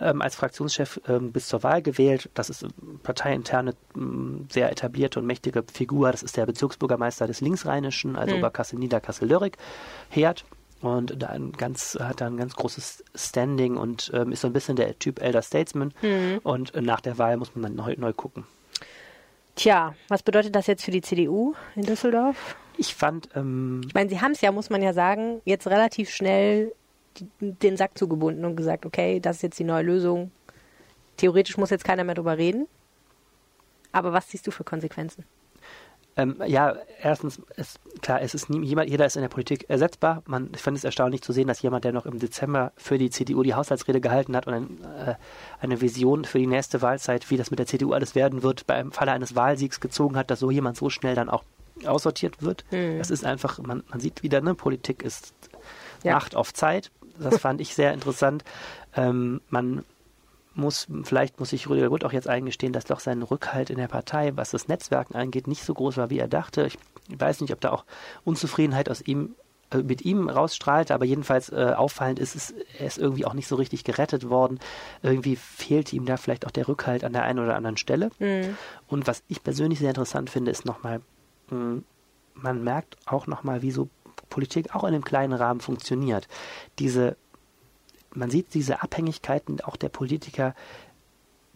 [0.00, 2.30] ähm, als Fraktionschef ähm, bis zur Wahl gewählt.
[2.34, 2.66] Das ist
[3.02, 6.10] parteiinterne ähm, sehr etablierte und mächtige Figur.
[6.12, 8.40] Das ist der Bezirksbürgermeister des Linksrheinischen, also mhm.
[8.40, 9.56] Oberkassel, Niederkassel, Lörrick,
[10.08, 10.44] Herd.
[10.80, 14.52] und da ein ganz, hat da ein ganz großes Standing und ähm, ist so ein
[14.52, 15.92] bisschen der Typ Elder Statesman.
[16.02, 16.40] Mhm.
[16.42, 18.44] Und äh, nach der Wahl muss man dann neu, neu gucken.
[19.56, 22.56] Tja, was bedeutet das jetzt für die CDU in Düsseldorf?
[22.76, 23.28] Ich fand.
[23.34, 26.72] Ähm, ich meine, sie haben es ja, muss man ja sagen, jetzt relativ schnell
[27.40, 30.30] den Sack zugebunden und gesagt, okay, das ist jetzt die neue Lösung.
[31.16, 32.66] Theoretisch muss jetzt keiner mehr drüber reden.
[33.92, 35.24] Aber was siehst du für Konsequenzen?
[36.16, 40.22] Ähm, ja, erstens, ist, klar, es ist nie, jemand, jeder ist in der Politik ersetzbar.
[40.26, 43.10] Man, ich fand es erstaunlich zu sehen, dass jemand, der noch im Dezember für die
[43.10, 45.14] CDU die Haushaltsrede gehalten hat und ein, äh,
[45.60, 48.90] eine Vision für die nächste Wahlzeit, wie das mit der CDU alles werden wird, beim
[48.90, 51.44] Falle eines Wahlsiegs gezogen hat, dass so jemand so schnell dann auch
[51.86, 52.64] aussortiert wird.
[52.72, 52.98] Mhm.
[52.98, 55.32] Das ist einfach, man, man sieht wieder, ne, Politik ist
[56.02, 56.14] ja.
[56.14, 56.90] Macht auf Zeit.
[57.20, 58.44] Das fand ich sehr interessant.
[58.94, 59.84] Ähm, man
[60.54, 63.88] muss, vielleicht muss sich Rüdiger Gut auch jetzt eingestehen, dass doch sein Rückhalt in der
[63.88, 66.66] Partei, was das Netzwerken angeht, nicht so groß war, wie er dachte.
[66.66, 67.84] Ich weiß nicht, ob da auch
[68.24, 69.34] Unzufriedenheit aus ihm
[69.70, 73.48] äh, mit ihm rausstrahlte, aber jedenfalls äh, auffallend ist es, er ist irgendwie auch nicht
[73.48, 74.58] so richtig gerettet worden.
[75.02, 78.10] Irgendwie fehlt ihm da vielleicht auch der Rückhalt an der einen oder anderen Stelle.
[78.18, 78.56] Mhm.
[78.88, 81.00] Und was ich persönlich sehr interessant finde, ist nochmal,
[81.48, 81.84] hm,
[82.34, 83.88] man merkt auch nochmal, wie so
[84.28, 86.28] Politik auch in einem kleinen Rahmen funktioniert.
[86.78, 87.16] Diese
[88.14, 90.54] man sieht diese Abhängigkeiten auch der Politiker,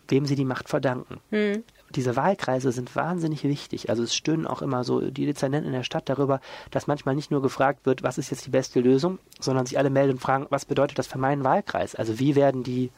[0.09, 1.21] wem sie die Macht verdanken.
[1.31, 1.65] Mhm.
[1.91, 3.91] Diese Wahlkreise sind wahnsinnig wichtig.
[3.91, 7.31] Also es stöhnen auch immer so die Dezernenten in der Stadt darüber, dass manchmal nicht
[7.31, 10.47] nur gefragt wird, was ist jetzt die beste Lösung, sondern sich alle melden und fragen,
[10.51, 11.95] was bedeutet das für meinen Wahlkreis?
[11.95, 12.91] Also wie werden die,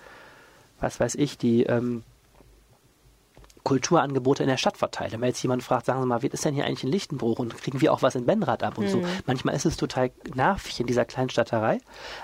[0.80, 2.04] was weiß ich, die ähm,
[3.64, 5.12] Kulturangebote in der Stadt verteilt.
[5.12, 7.56] Wenn jetzt jemand fragt, sagen Sie mal, wie ist denn hier eigentlich in Lichtenbruch und
[7.56, 8.90] kriegen wir auch was in Benrad ab und mhm.
[8.90, 9.02] so.
[9.26, 11.78] Manchmal ist es total nervig in dieser Kleinstadterei,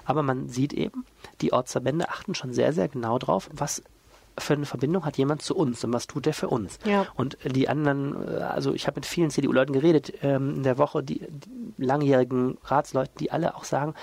[0.05, 1.07] aber man sieht eben,
[1.41, 3.83] die Ortsverbände achten schon sehr, sehr genau drauf, was
[4.39, 6.79] für eine Verbindung hat jemand zu uns und was tut der für uns?
[6.85, 7.07] Ja.
[7.15, 11.03] Und die anderen, äh, also ich habe mit vielen CDU-Leuten geredet ähm, in der Woche,
[11.03, 13.95] die, die langjährigen Ratsleuten, die alle auch sagen,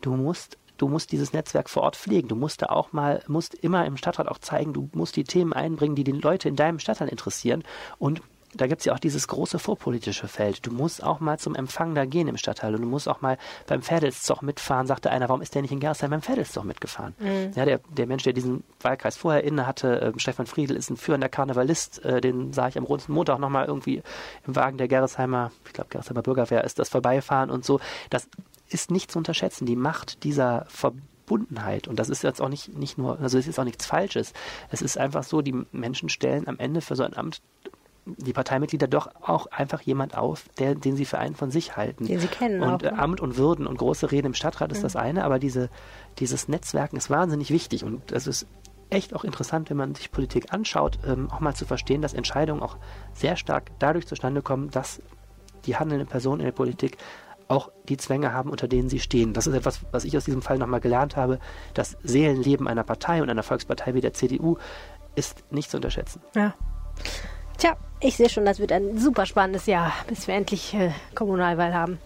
[0.00, 2.28] du musst du musst dieses Netzwerk vor Ort pflegen.
[2.28, 5.52] Du musst da auch mal, musst immer im Stadtrat auch zeigen, du musst die Themen
[5.52, 7.64] einbringen, die die Leute in deinem Stadtteil interessieren.
[7.98, 8.22] Und
[8.54, 10.66] da gibt es ja auch dieses große vorpolitische Feld.
[10.66, 13.38] Du musst auch mal zum Empfang da gehen im Stadtteil und du musst auch mal
[13.66, 17.14] beim Pferdelszug mitfahren, sagte einer, warum ist der nicht in Gerstheim beim Pferdelszug mitgefahren?
[17.18, 17.52] Mhm.
[17.54, 20.96] Ja, der, der Mensch, der diesen Wahlkreis vorher inne hatte, äh, Stefan Friedl, ist ein
[20.96, 24.02] führender Karnevalist, äh, den sah ich am Roten Montag nochmal irgendwie
[24.46, 27.80] im Wagen der Gerresheimer, ich glaube Gerresheimer Bürgerwehr ist das vorbeifahren und so.
[28.10, 28.28] Das
[28.68, 31.88] ist nicht zu unterschätzen, die Macht dieser Verbundenheit.
[31.88, 34.32] Und das ist jetzt auch nicht, nicht nur, also es ist auch nichts Falsches.
[34.70, 37.40] Es ist einfach so, die Menschen stellen am Ende für so ein Amt
[38.06, 42.06] die Parteimitglieder doch auch einfach jemand auf, der, den sie für einen von sich halten.
[42.06, 42.62] Den sie kennen.
[42.62, 42.98] Und auch, ne?
[42.98, 44.82] Amt und Würden und große Reden im Stadtrat ist mhm.
[44.82, 45.68] das eine, aber diese,
[46.18, 48.46] dieses Netzwerken ist wahnsinnig wichtig und es ist
[48.90, 52.62] echt auch interessant, wenn man sich Politik anschaut, ähm, auch mal zu verstehen, dass Entscheidungen
[52.62, 52.76] auch
[53.12, 55.02] sehr stark dadurch zustande kommen, dass
[55.64, 56.96] die handelnden Personen in der Politik
[57.48, 59.32] auch die Zwänge haben, unter denen sie stehen.
[59.32, 61.38] Das ist etwas, was ich aus diesem Fall nochmal gelernt habe.
[61.74, 64.56] Das Seelenleben einer Partei und einer Volkspartei wie der CDU
[65.14, 66.20] ist nicht zu unterschätzen.
[66.34, 66.54] Ja.
[67.58, 71.72] Tja, ich sehe schon, das wird ein super spannendes Jahr, bis wir endlich äh, Kommunalwahl
[71.72, 71.98] haben.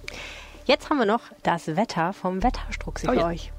[0.65, 3.27] Jetzt haben wir noch das Wetter vom Wetterstruxi oh, für ja.
[3.27, 3.53] euch.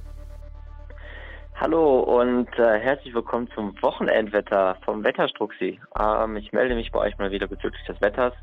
[1.56, 5.82] Hallo und äh, herzlich willkommen zum Wochenendwetter vom Wetterstruxi.
[6.00, 8.34] Ähm, ich melde mich bei euch mal wieder bezüglich des Wetters.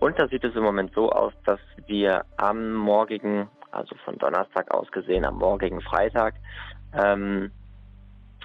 [0.00, 4.72] Und da sieht es im Moment so aus, dass wir am morgigen, also von Donnerstag
[4.74, 6.34] aus gesehen, am morgigen Freitag,
[6.94, 7.52] ähm,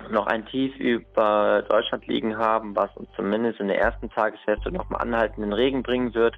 [0.09, 5.01] noch ein Tief über Deutschland liegen haben, was uns zumindest in der ersten Tageshälfte nochmal
[5.01, 6.35] anhaltenden Regen bringen wird.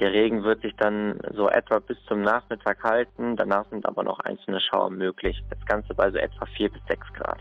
[0.00, 3.36] Der Regen wird sich dann so etwa bis zum Nachmittag halten.
[3.36, 5.42] Danach sind aber noch einzelne Schauer möglich.
[5.48, 7.38] Das Ganze bei so etwa vier bis sechs Grad.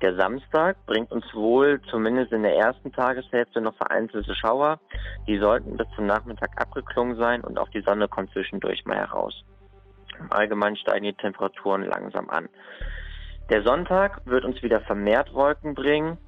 [0.00, 4.78] Der Samstag bringt uns wohl zumindest in der ersten Tageshälfte noch vereinzelte Schauer.
[5.26, 9.44] Die sollten bis zum Nachmittag abgeklungen sein und auch die Sonne kommt zwischendurch mal heraus.
[10.18, 12.48] Im Allgemeinen steigen die Temperaturen langsam an.
[13.50, 16.18] Der Sonntag wird uns wieder vermehrt Wolken bringen.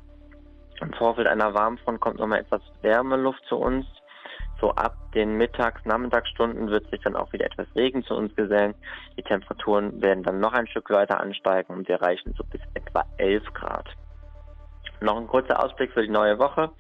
[0.81, 3.85] Im Vorfeld einer Warmfront kommt nochmal etwas Wärmeluft zu uns.
[4.59, 8.75] So ab den Mittags-, Nachmittagsstunden wird sich dann auch wieder etwas Regen zu uns gesellen.
[9.19, 13.05] Die Temperaturen werden dann noch ein Stück weiter ansteigen und wir erreichen so bis etwa
[13.19, 13.89] 11 Grad.
[15.03, 16.71] Noch ein kurzer Ausblick für die neue Woche.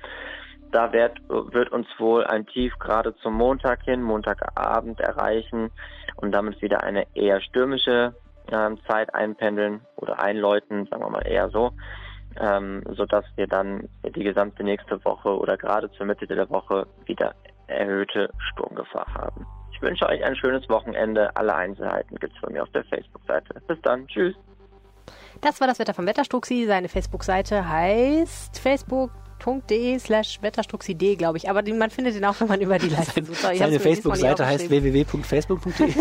[0.72, 5.70] Da wird, wird uns wohl ein Tief gerade zum Montag hin, Montagabend erreichen
[6.16, 8.14] und damit wieder eine eher stürmische
[8.50, 11.72] äh, Zeit einpendeln oder einläuten, sagen wir mal eher so,
[12.38, 17.34] ähm, sodass wir dann die gesamte nächste Woche oder gerade zur Mitte der Woche wieder
[17.66, 19.46] erhöhte Sturmgefahr haben.
[19.72, 21.34] Ich wünsche euch ein schönes Wochenende.
[21.36, 23.60] Alle Einzelheiten gibt es von mir auf der Facebook-Seite.
[23.66, 24.06] Bis dann.
[24.08, 24.34] Tschüss.
[25.40, 26.66] Das war das Wetter vom Wetterstruxi.
[26.66, 29.10] Seine Facebook-Seite heißt Facebook
[29.40, 31.48] facebook.de slash wetterstruxidee, glaube ich.
[31.48, 33.40] Aber die, man findet den auch, wenn man über die Leiste sucht.
[33.40, 35.92] Seine, seine Facebook-Seite heißt www.facebook.de.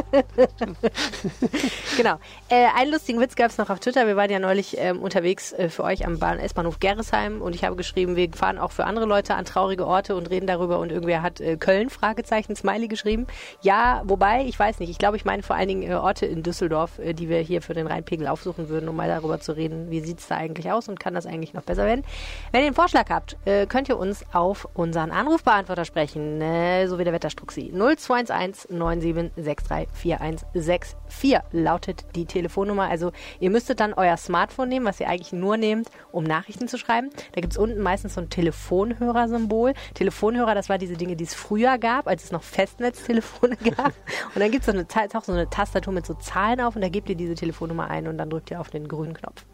[1.96, 2.16] genau.
[2.48, 4.06] Äh, einen lustigen Witz gab es noch auf Twitter.
[4.06, 7.64] Wir waren ja neulich ähm, unterwegs äh, für euch am Bahn S-Bahnhof Gerresheim und ich
[7.64, 10.92] habe geschrieben, wir fahren auch für andere Leute an traurige Orte und reden darüber und
[10.92, 13.26] irgendwer hat äh, Köln, Fragezeichen, Smiley geschrieben.
[13.62, 16.42] Ja, wobei, ich weiß nicht, ich glaube, ich meine vor allen Dingen äh, Orte in
[16.42, 19.90] Düsseldorf, äh, die wir hier für den Rheinpegel aufsuchen würden, um mal darüber zu reden,
[19.90, 22.04] wie sieht es da eigentlich aus und kann das eigentlich noch besser werden.
[22.52, 26.98] Wenn ihr einen Vorschlag habt, äh, könnt ihr uns auf unseren Anrufbeantworter sprechen, äh, so
[26.98, 27.70] wie der Wetterstruxi.
[27.72, 32.88] 0211 9763 4164 lautet die Telefonnummer.
[32.90, 36.76] Also ihr müsstet dann euer Smartphone nehmen, was ihr eigentlich nur nehmt, um Nachrichten zu
[36.76, 37.10] schreiben.
[37.32, 39.74] Da gibt es unten meistens so ein Telefonhörersymbol.
[39.94, 43.92] Telefonhörer, das war diese Dinge, die es früher gab, als es noch Festnetztelefone gab.
[44.34, 47.08] Und dann gibt es auch so eine Tastatur mit so Zahlen auf und da gebt
[47.08, 49.44] ihr diese Telefonnummer ein und dann drückt ihr auf den grünen Knopf.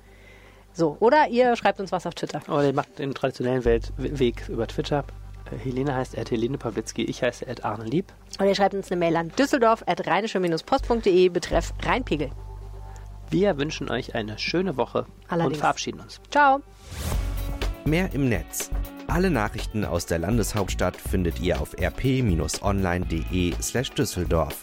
[0.76, 2.42] So, oder ihr schreibt uns was auf Twitter.
[2.48, 5.04] Oder ihr macht den traditionellen Welt Weg über Twitter.
[5.50, 8.12] Äh, Helene heißt at Helene Pawlitzki, ich heiße at Arne Lieb.
[8.38, 12.30] Oder ihr schreibt uns eine Mail an düsseldorf at rheinische-post.de betreff Rheinpegel.
[13.30, 15.54] Wir wünschen euch eine schöne Woche Allerdings.
[15.54, 16.20] und verabschieden uns.
[16.30, 16.60] Ciao.
[17.86, 18.70] Mehr im Netz.
[19.06, 24.58] Alle Nachrichten aus der Landeshauptstadt findet ihr auf rp-online.de slash Düsseldorf.